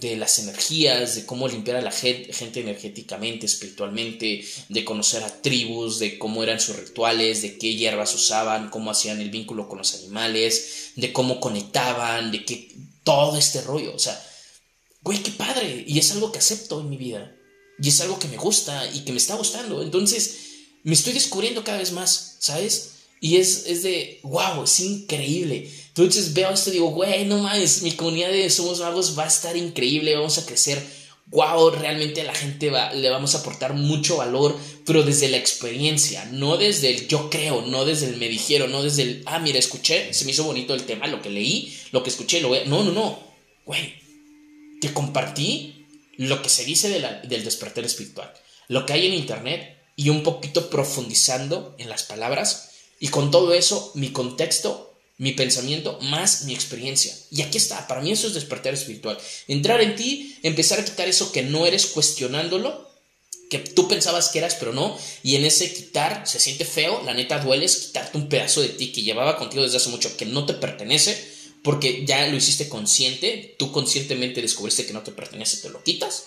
de, 0.00 0.16
las 0.16 0.38
energías, 0.38 1.16
de 1.16 1.26
cómo 1.26 1.48
limpiar 1.48 1.76
a 1.76 1.82
la 1.82 1.92
gente, 1.92 2.32
gente, 2.32 2.60
energéticamente, 2.60 3.44
espiritualmente, 3.44 4.42
de 4.70 4.84
conocer 4.86 5.22
a 5.22 5.42
tribus, 5.42 5.98
de 5.98 6.16
cómo 6.16 6.42
eran 6.42 6.60
sus 6.60 6.76
rituales, 6.76 7.42
de 7.42 7.58
qué 7.58 7.74
hierbas 7.74 8.14
usaban, 8.14 8.70
cómo 8.70 8.92
hacían 8.92 9.20
el 9.20 9.28
vínculo 9.28 9.68
con 9.68 9.76
los 9.76 9.94
animales, 9.96 10.92
de 10.96 11.12
cómo 11.12 11.40
conectaban, 11.40 12.32
de 12.32 12.46
qué, 12.46 12.74
todo 13.04 13.36
este 13.36 13.60
rollo. 13.60 13.94
O 13.94 13.98
sea, 13.98 14.18
güey, 15.02 15.22
qué 15.22 15.32
padre. 15.32 15.84
Y 15.86 15.98
es 15.98 16.10
algo 16.12 16.32
que 16.32 16.38
acepto 16.38 16.80
en 16.80 16.88
mi 16.88 16.96
vida. 16.96 17.36
Y 17.82 17.88
es 17.88 18.00
algo 18.00 18.18
que 18.18 18.28
me 18.28 18.36
gusta 18.36 18.90
y 18.92 19.00
que 19.00 19.12
me 19.12 19.18
está 19.18 19.34
gustando. 19.36 19.82
Entonces, 19.82 20.36
me 20.82 20.94
estoy 20.94 21.12
descubriendo 21.12 21.64
cada 21.64 21.78
vez 21.78 21.92
más, 21.92 22.36
¿sabes? 22.38 22.92
Y 23.20 23.36
es, 23.36 23.66
es 23.66 23.82
de, 23.82 24.20
wow, 24.22 24.64
es 24.64 24.80
increíble. 24.80 25.70
Entonces 25.88 26.32
veo 26.32 26.50
esto 26.50 26.70
y 26.70 26.74
digo, 26.74 26.90
güey, 26.90 27.26
no 27.26 27.38
mames, 27.38 27.82
mi 27.82 27.92
comunidad 27.92 28.30
de 28.30 28.48
Somos 28.48 28.80
Magos 28.80 29.18
va 29.18 29.24
a 29.24 29.28
estar 29.28 29.56
increíble, 29.56 30.16
vamos 30.16 30.38
a 30.38 30.46
crecer. 30.46 30.82
Wow, 31.26 31.70
realmente 31.70 32.22
a 32.22 32.24
la 32.24 32.34
gente 32.34 32.70
va, 32.70 32.92
le 32.92 33.08
vamos 33.08 33.34
a 33.34 33.38
aportar 33.38 33.74
mucho 33.74 34.16
valor, 34.16 34.58
pero 34.84 35.02
desde 35.02 35.28
la 35.28 35.36
experiencia, 35.36 36.24
no 36.32 36.56
desde 36.56 36.90
el 36.90 37.06
yo 37.06 37.30
creo, 37.30 37.62
no 37.62 37.84
desde 37.84 38.06
el 38.06 38.16
me 38.16 38.28
dijeron, 38.28 38.72
no 38.72 38.82
desde 38.82 39.02
el, 39.02 39.22
ah, 39.26 39.38
mira, 39.38 39.58
escuché, 39.58 40.12
se 40.12 40.24
me 40.24 40.32
hizo 40.32 40.44
bonito 40.44 40.74
el 40.74 40.84
tema, 40.84 41.06
lo 41.06 41.22
que 41.22 41.30
leí, 41.30 41.72
lo 41.92 42.02
que 42.02 42.10
escuché, 42.10 42.40
lo 42.40 42.48
voy. 42.48 42.60
No, 42.66 42.82
no, 42.82 42.92
no. 42.92 43.20
Güey, 43.64 43.94
te 44.80 44.92
compartí 44.92 45.79
lo 46.26 46.42
que 46.42 46.50
se 46.50 46.66
dice 46.66 46.90
del 46.90 47.44
despertar 47.44 47.82
espiritual, 47.82 48.30
lo 48.68 48.84
que 48.84 48.92
hay 48.92 49.06
en 49.06 49.14
internet 49.14 49.78
y 49.96 50.10
un 50.10 50.22
poquito 50.22 50.68
profundizando 50.68 51.74
en 51.78 51.88
las 51.88 52.02
palabras 52.02 52.72
y 52.98 53.08
con 53.08 53.30
todo 53.30 53.54
eso, 53.54 53.90
mi 53.94 54.10
contexto, 54.10 54.94
mi 55.16 55.32
pensamiento, 55.32 55.98
más 56.02 56.42
mi 56.44 56.52
experiencia. 56.52 57.16
Y 57.30 57.40
aquí 57.40 57.56
está, 57.56 57.86
para 57.88 58.02
mí 58.02 58.12
eso 58.12 58.26
es 58.26 58.34
despertar 58.34 58.74
espiritual. 58.74 59.16
Entrar 59.48 59.80
en 59.80 59.96
ti, 59.96 60.38
empezar 60.42 60.78
a 60.78 60.84
quitar 60.84 61.08
eso 61.08 61.32
que 61.32 61.42
no 61.42 61.64
eres 61.64 61.86
cuestionándolo, 61.86 62.90
que 63.48 63.58
tú 63.58 63.88
pensabas 63.88 64.28
que 64.28 64.40
eras, 64.40 64.56
pero 64.56 64.74
no. 64.74 64.98
Y 65.22 65.36
en 65.36 65.46
ese 65.46 65.72
quitar 65.72 66.26
se 66.26 66.38
siente 66.38 66.66
feo, 66.66 67.02
la 67.06 67.14
neta 67.14 67.38
duele, 67.38 67.64
es 67.64 67.78
quitarte 67.78 68.18
un 68.18 68.28
pedazo 68.28 68.60
de 68.60 68.68
ti 68.68 68.92
que 68.92 69.02
llevaba 69.02 69.38
contigo 69.38 69.62
desde 69.62 69.78
hace 69.78 69.88
mucho, 69.88 70.14
que 70.18 70.26
no 70.26 70.44
te 70.44 70.52
pertenece, 70.52 71.39
porque 71.62 72.04
ya 72.06 72.26
lo 72.28 72.36
hiciste 72.36 72.68
consciente, 72.68 73.54
tú 73.58 73.72
conscientemente 73.72 74.40
descubriste 74.42 74.86
que 74.86 74.92
no 74.92 75.02
te 75.02 75.12
pertenece, 75.12 75.58
te 75.58 75.70
lo 75.70 75.82
quitas. 75.82 76.24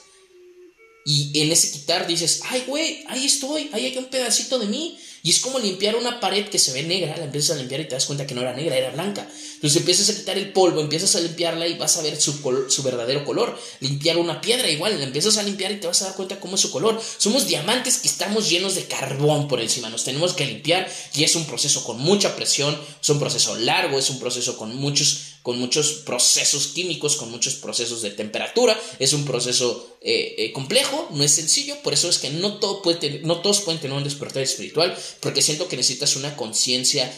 Y 1.06 1.38
en 1.42 1.52
ese 1.52 1.72
quitar 1.72 2.08
dices, 2.08 2.42
ay, 2.46 2.64
güey, 2.66 3.04
ahí 3.08 3.26
estoy, 3.26 3.70
ahí 3.74 3.86
hay 3.86 3.98
un 3.98 4.06
pedacito 4.06 4.58
de 4.58 4.68
mí. 4.68 4.98
Y 5.22 5.32
es 5.32 5.40
como 5.40 5.60
limpiar 5.60 5.96
una 5.96 6.20
pared 6.20 6.48
que 6.48 6.60
se 6.60 6.72
ve 6.74 6.84
negra, 6.84 7.18
la 7.18 7.26
empiezas 7.26 7.58
a 7.58 7.60
limpiar 7.60 7.82
y 7.82 7.88
te 7.88 7.96
das 7.96 8.06
cuenta 8.06 8.28
que 8.28 8.36
no 8.36 8.42
era 8.42 8.54
negra, 8.54 8.78
era 8.78 8.92
blanca. 8.92 9.30
Entonces 9.64 9.80
empiezas 9.80 10.10
a 10.10 10.16
quitar 10.16 10.38
el 10.38 10.52
polvo, 10.52 10.82
empiezas 10.82 11.16
a 11.16 11.22
limpiarla 11.22 11.66
y 11.66 11.78
vas 11.78 11.96
a 11.96 12.02
ver 12.02 12.20
su, 12.20 12.34
su 12.68 12.84
verdadero 12.84 13.24
color. 13.24 13.58
Limpiar 13.80 14.18
una 14.18 14.42
piedra 14.42 14.70
igual, 14.70 14.98
la 14.98 15.06
empiezas 15.06 15.38
a 15.38 15.44
limpiar 15.44 15.72
y 15.72 15.78
te 15.80 15.88
vas 15.88 16.02
a 16.02 16.08
dar 16.08 16.16
cuenta 16.16 16.38
cómo 16.38 16.56
es 16.56 16.62
su 16.62 16.70
color. 16.70 17.02
Somos 17.18 17.48
diamantes 17.48 18.00
que 18.00 18.10
estamos 18.10 18.50
llenos 18.50 18.76
de 18.76 18.84
carbón 18.84 19.48
por 19.48 19.62
encima, 19.62 19.90
nos 19.90 20.04
tenemos 20.04 20.34
que 20.34 20.46
limpiar 20.46 20.92
y 21.16 21.24
es 21.24 21.38
un 21.38 21.46
proceso 21.46 21.82
con 21.86 21.98
mucha 21.98 22.36
presión, 22.36 22.78
es 23.02 23.10
un 23.10 23.20
proceso 23.20 23.56
largo, 23.56 23.98
es 23.98 24.10
un 24.10 24.20
proceso 24.20 24.58
con 24.58 24.76
muchos 24.76 25.30
con 25.44 25.58
muchos 25.60 25.94
procesos 26.06 26.68
químicos, 26.68 27.16
con 27.16 27.32
muchos 27.32 27.56
procesos 27.56 28.02
de 28.02 28.12
temperatura. 28.12 28.78
Es 29.00 29.14
un 29.14 29.24
proceso 29.24 29.98
eh, 30.02 30.36
eh, 30.40 30.52
complejo, 30.52 31.08
no 31.12 31.24
es 31.24 31.32
sencillo, 31.32 31.78
por 31.84 31.94
eso 31.94 32.10
es 32.10 32.18
que 32.18 32.32
no, 32.32 32.60
todo 32.60 32.82
puede 32.82 33.22
no 33.24 33.40
todos 33.40 33.62
pueden 33.62 33.80
tener 33.80 33.96
un 33.96 34.04
despertar 34.04 34.44
espiritual, 34.44 34.94
porque 35.22 35.42
siento 35.42 35.70
que 35.70 35.78
necesitas 35.78 36.18
una 36.18 36.36
conciencia 36.36 37.10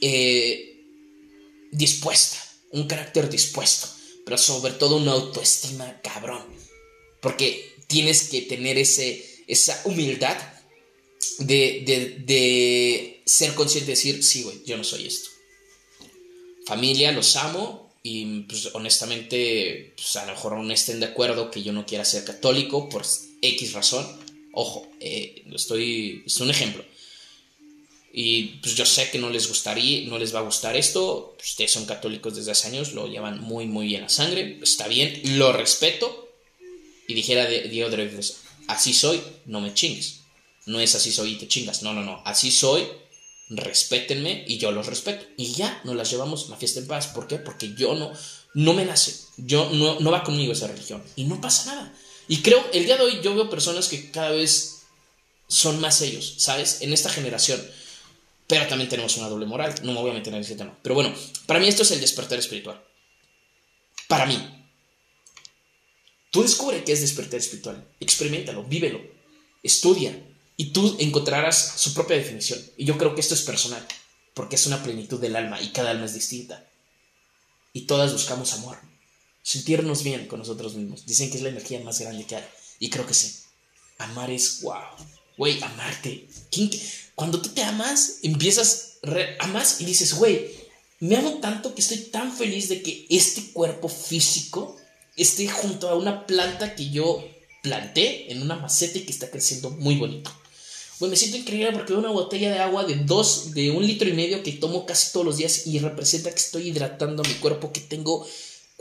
eh, 0.00 0.73
dispuesta, 1.74 2.38
un 2.70 2.86
carácter 2.86 3.28
dispuesto, 3.28 3.88
pero 4.24 4.38
sobre 4.38 4.72
todo 4.72 4.96
una 4.96 5.12
autoestima 5.12 6.00
cabrón, 6.02 6.42
porque 7.20 7.74
tienes 7.86 8.28
que 8.28 8.42
tener 8.42 8.78
ese, 8.78 9.44
esa 9.46 9.80
humildad 9.84 10.36
de, 11.38 11.82
de, 11.86 12.16
de 12.24 13.22
ser 13.26 13.54
consciente 13.54 13.86
de 13.86 13.96
decir, 13.96 14.22
sí, 14.22 14.42
güey, 14.42 14.62
yo 14.64 14.76
no 14.76 14.84
soy 14.84 15.06
esto 15.06 15.34
familia, 16.64 17.12
los 17.12 17.36
amo 17.36 17.92
y 18.02 18.40
pues 18.42 18.70
honestamente 18.74 19.92
pues, 19.96 20.16
a 20.16 20.26
lo 20.26 20.32
mejor 20.32 20.56
no 20.56 20.72
estén 20.72 21.00
de 21.00 21.06
acuerdo 21.06 21.50
que 21.50 21.62
yo 21.62 21.72
no 21.72 21.86
quiera 21.86 22.04
ser 22.04 22.24
católico 22.24 22.88
por 22.88 23.04
X 23.40 23.72
razón. 23.72 24.06
Ojo, 24.52 24.86
eh, 25.00 25.44
estoy, 25.52 26.22
es 26.26 26.40
un 26.40 26.50
ejemplo. 26.50 26.84
Y 28.16 28.60
pues 28.62 28.76
yo 28.76 28.86
sé 28.86 29.10
que 29.10 29.18
no 29.18 29.28
les 29.28 29.48
gustaría, 29.48 30.08
no 30.08 30.18
les 30.18 30.32
va 30.32 30.38
a 30.38 30.44
gustar 30.44 30.76
esto. 30.76 31.36
Ustedes 31.44 31.72
son 31.72 31.84
católicos 31.84 32.36
desde 32.36 32.52
hace 32.52 32.68
años, 32.68 32.92
lo 32.92 33.08
llevan 33.08 33.40
muy, 33.40 33.66
muy 33.66 33.88
bien 33.88 34.04
a 34.04 34.08
sangre. 34.08 34.60
Está 34.62 34.86
bien, 34.86 35.20
lo 35.36 35.52
respeto. 35.52 36.28
Y 37.08 37.14
dijera 37.14 37.46
Diego 37.46 37.90
Dreyfus, 37.90 38.36
así 38.68 38.94
soy, 38.94 39.20
no 39.46 39.60
me 39.60 39.74
chingues. 39.74 40.20
No 40.66 40.78
es 40.78 40.94
así 40.94 41.10
soy 41.10 41.32
y 41.32 41.36
te 41.38 41.48
chingas. 41.48 41.82
No, 41.82 41.92
no, 41.92 42.02
no. 42.02 42.22
Así 42.24 42.52
soy, 42.52 42.86
respétenme 43.50 44.44
y 44.46 44.58
yo 44.58 44.70
los 44.70 44.86
respeto. 44.86 45.26
Y 45.36 45.52
ya 45.52 45.80
nos 45.82 45.96
las 45.96 46.08
llevamos 46.08 46.48
la 46.50 46.56
fiesta 46.56 46.78
en 46.78 46.86
paz. 46.86 47.08
¿Por 47.08 47.26
qué? 47.26 47.38
Porque 47.38 47.74
yo 47.74 47.96
no, 47.96 48.12
no 48.54 48.74
me 48.74 48.84
nace, 48.84 49.26
yo 49.38 49.70
no, 49.70 49.98
no 49.98 50.10
va 50.12 50.22
conmigo 50.22 50.52
esa 50.52 50.68
religión. 50.68 51.02
Y 51.16 51.24
no 51.24 51.40
pasa 51.40 51.74
nada. 51.74 51.92
Y 52.28 52.42
creo, 52.42 52.64
el 52.72 52.86
día 52.86 52.96
de 52.96 53.02
hoy 53.02 53.20
yo 53.24 53.34
veo 53.34 53.50
personas 53.50 53.88
que 53.88 54.12
cada 54.12 54.30
vez 54.30 54.82
son 55.48 55.80
más 55.80 56.00
ellos, 56.00 56.34
¿sabes? 56.38 56.78
En 56.80 56.92
esta 56.92 57.10
generación. 57.10 57.60
Pero 58.46 58.66
también 58.66 58.88
tenemos 58.88 59.16
una 59.16 59.28
doble 59.28 59.46
moral. 59.46 59.74
No 59.82 59.92
me 59.92 60.00
voy 60.00 60.10
a 60.10 60.14
meter 60.14 60.34
en 60.34 60.40
ese 60.40 60.56
tema. 60.56 60.76
Pero 60.82 60.94
bueno, 60.94 61.14
para 61.46 61.60
mí 61.60 61.68
esto 61.68 61.82
es 61.82 61.90
el 61.92 62.00
despertar 62.00 62.38
espiritual. 62.38 62.82
Para 64.08 64.26
mí. 64.26 64.66
Tú 66.30 66.42
descubre 66.42 66.84
qué 66.84 66.92
es 66.92 67.00
despertar 67.00 67.38
espiritual. 67.38 67.88
Experimentalo, 68.00 68.64
vívelo, 68.64 69.00
estudia. 69.62 70.20
Y 70.56 70.72
tú 70.72 70.96
encontrarás 70.98 71.74
su 71.80 71.94
propia 71.94 72.16
definición. 72.16 72.60
Y 72.76 72.84
yo 72.84 72.98
creo 72.98 73.14
que 73.14 73.20
esto 73.20 73.34
es 73.34 73.42
personal. 73.42 73.86
Porque 74.34 74.56
es 74.56 74.66
una 74.66 74.82
plenitud 74.82 75.20
del 75.20 75.36
alma 75.36 75.60
y 75.60 75.68
cada 75.68 75.90
alma 75.90 76.04
es 76.04 76.14
distinta. 76.14 76.68
Y 77.72 77.82
todas 77.82 78.12
buscamos 78.12 78.52
amor. 78.52 78.78
Sentirnos 79.42 80.02
bien 80.02 80.26
con 80.26 80.40
nosotros 80.40 80.74
mismos. 80.74 81.06
Dicen 81.06 81.30
que 81.30 81.36
es 81.36 81.42
la 81.42 81.50
energía 81.50 81.80
más 81.80 82.00
grande 82.00 82.26
que 82.26 82.36
hay. 82.36 82.44
Y 82.78 82.90
creo 82.90 83.06
que 83.06 83.14
sí. 83.14 83.42
Amar 83.98 84.30
es 84.30 84.60
wow. 84.62 84.82
Güey, 85.36 85.62
amarte. 85.62 86.28
Cuando 87.14 87.40
tú 87.40 87.50
te 87.50 87.62
amas, 87.62 88.18
empiezas, 88.22 88.98
amas 89.40 89.80
y 89.80 89.84
dices, 89.84 90.14
güey, 90.14 90.50
me 91.00 91.16
amo 91.16 91.38
tanto 91.40 91.74
que 91.74 91.80
estoy 91.80 91.98
tan 91.98 92.32
feliz 92.32 92.68
de 92.68 92.82
que 92.82 93.06
este 93.10 93.52
cuerpo 93.52 93.88
físico 93.88 94.76
esté 95.16 95.48
junto 95.48 95.88
a 95.88 95.96
una 95.96 96.26
planta 96.26 96.74
que 96.74 96.90
yo 96.90 97.24
planté 97.62 98.32
en 98.32 98.42
una 98.42 98.56
maceta 98.56 98.98
y 98.98 99.02
que 99.02 99.12
está 99.12 99.30
creciendo 99.30 99.70
muy 99.70 99.96
bonito. 99.96 100.30
Güey, 101.00 101.10
me 101.10 101.16
siento 101.16 101.36
increíble 101.36 101.72
porque 101.72 101.92
veo 101.92 102.00
una 102.00 102.10
botella 102.10 102.52
de 102.52 102.60
agua 102.60 102.84
de 102.84 102.94
dos, 102.94 103.52
de 103.52 103.70
un 103.70 103.84
litro 103.84 104.08
y 104.08 104.12
medio 104.12 104.42
que 104.42 104.52
tomo 104.52 104.86
casi 104.86 105.12
todos 105.12 105.26
los 105.26 105.36
días 105.36 105.66
y 105.66 105.78
representa 105.80 106.30
que 106.30 106.38
estoy 106.38 106.68
hidratando 106.68 107.22
mi 107.24 107.34
cuerpo, 107.34 107.72
que 107.72 107.80
tengo 107.80 108.26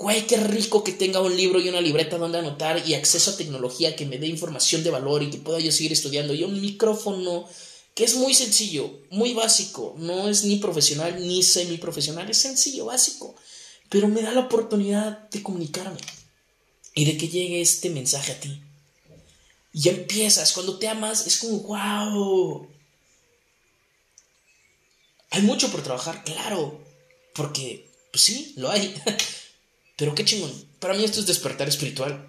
Güey, 0.03 0.27
qué 0.27 0.35
rico 0.35 0.83
que 0.83 0.91
tenga 0.91 1.21
un 1.21 1.33
libro 1.37 1.61
y 1.61 1.69
una 1.69 1.79
libreta 1.79 2.17
donde 2.17 2.37
anotar 2.37 2.85
y 2.85 2.93
acceso 2.93 3.31
a 3.31 3.37
tecnología 3.37 3.95
que 3.95 4.05
me 4.05 4.17
dé 4.17 4.27
información 4.27 4.83
de 4.83 4.89
valor 4.89 5.23
y 5.23 5.29
que 5.29 5.37
pueda 5.37 5.59
yo 5.61 5.71
seguir 5.71 5.93
estudiando. 5.93 6.33
Y 6.33 6.43
un 6.43 6.59
micrófono 6.59 7.47
que 7.95 8.03
es 8.03 8.15
muy 8.15 8.33
sencillo, 8.33 8.99
muy 9.11 9.33
básico. 9.33 9.95
No 9.97 10.27
es 10.27 10.43
ni 10.43 10.57
profesional 10.57 11.25
ni 11.25 11.41
semiprofesional, 11.41 12.29
es 12.29 12.37
sencillo, 12.37 12.87
básico. 12.87 13.33
Pero 13.87 14.09
me 14.09 14.21
da 14.21 14.33
la 14.33 14.41
oportunidad 14.41 15.29
de 15.29 15.41
comunicarme 15.41 16.01
y 16.93 17.05
de 17.05 17.15
que 17.15 17.29
llegue 17.29 17.61
este 17.61 17.89
mensaje 17.89 18.33
a 18.33 18.39
ti. 18.41 18.61
Y 19.71 19.83
ya 19.83 19.91
empiezas, 19.91 20.51
cuando 20.51 20.79
te 20.79 20.89
amas, 20.89 21.27
es 21.27 21.37
como, 21.37 21.59
wow. 21.59 22.67
Hay 25.29 25.43
mucho 25.43 25.71
por 25.71 25.81
trabajar, 25.81 26.25
claro, 26.25 26.83
porque, 27.33 27.89
pues 28.11 28.21
sí, 28.21 28.51
lo 28.57 28.69
hay. 28.69 28.93
Pero 29.97 30.15
qué 30.15 30.25
chingón. 30.25 30.51
Para 30.79 30.93
mí 30.93 31.03
esto 31.03 31.19
es 31.19 31.27
despertar 31.27 31.67
espiritual. 31.67 32.27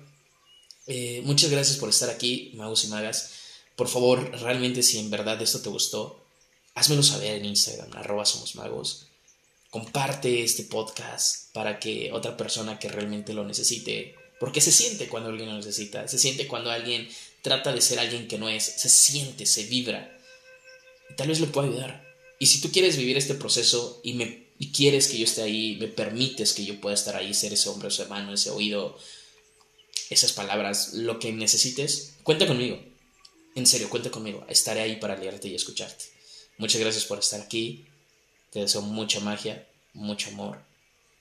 Eh, 0.86 1.22
muchas 1.24 1.50
gracias 1.50 1.78
por 1.78 1.88
estar 1.88 2.10
aquí, 2.10 2.52
magos 2.54 2.84
y 2.84 2.88
magas. 2.88 3.30
Por 3.76 3.88
favor, 3.88 4.30
realmente 4.40 4.82
si 4.82 4.98
en 4.98 5.10
verdad 5.10 5.40
esto 5.42 5.60
te 5.60 5.68
gustó, 5.68 6.24
házmelo 6.74 7.02
saber 7.02 7.36
en 7.36 7.46
Instagram, 7.46 7.90
arroba 7.96 8.24
somos 8.24 8.54
magos. 8.54 9.06
Comparte 9.70 10.44
este 10.44 10.64
podcast 10.64 11.52
para 11.52 11.80
que 11.80 12.12
otra 12.12 12.36
persona 12.36 12.78
que 12.78 12.88
realmente 12.88 13.32
lo 13.32 13.44
necesite, 13.44 14.14
porque 14.38 14.60
se 14.60 14.70
siente 14.70 15.08
cuando 15.08 15.30
alguien 15.30 15.48
lo 15.48 15.56
necesita, 15.56 16.06
se 16.06 16.18
siente 16.18 16.46
cuando 16.46 16.70
alguien 16.70 17.08
trata 17.42 17.72
de 17.72 17.80
ser 17.80 17.98
alguien 17.98 18.28
que 18.28 18.38
no 18.38 18.48
es, 18.48 18.62
se 18.64 18.88
siente, 18.88 19.46
se 19.46 19.64
vibra. 19.64 20.16
Y 21.10 21.14
tal 21.14 21.28
vez 21.28 21.40
le 21.40 21.48
pueda 21.48 21.68
ayudar. 21.68 22.04
Y 22.38 22.46
si 22.46 22.60
tú 22.60 22.70
quieres 22.70 22.96
vivir 22.96 23.16
este 23.16 23.34
proceso 23.34 24.00
y 24.04 24.14
me 24.14 24.43
y 24.64 24.72
quieres 24.72 25.08
que 25.08 25.18
yo 25.18 25.24
esté 25.24 25.42
ahí, 25.42 25.76
me 25.78 25.88
permites 25.88 26.54
que 26.54 26.64
yo 26.64 26.80
pueda 26.80 26.94
estar 26.94 27.14
ahí, 27.16 27.34
ser 27.34 27.52
ese 27.52 27.68
hombre, 27.68 27.88
ese 27.88 28.00
hermano, 28.00 28.32
ese 28.32 28.48
oído, 28.48 28.98
esas 30.08 30.32
palabras, 30.32 30.94
lo 30.94 31.18
que 31.18 31.32
necesites, 31.32 32.14
cuenta 32.22 32.46
conmigo. 32.46 32.82
En 33.54 33.66
serio, 33.66 33.90
cuenta 33.90 34.10
conmigo. 34.10 34.42
Estaré 34.48 34.80
ahí 34.80 34.96
para 34.96 35.18
leerte 35.18 35.48
y 35.48 35.54
escucharte. 35.54 36.06
Muchas 36.56 36.80
gracias 36.80 37.04
por 37.04 37.18
estar 37.18 37.42
aquí. 37.42 37.84
Te 38.52 38.60
deseo 38.60 38.80
mucha 38.80 39.20
magia, 39.20 39.68
mucho 39.92 40.30
amor 40.30 40.62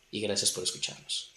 y 0.10 0.22
gracias 0.22 0.52
por 0.52 0.64
escucharnos. 0.64 1.33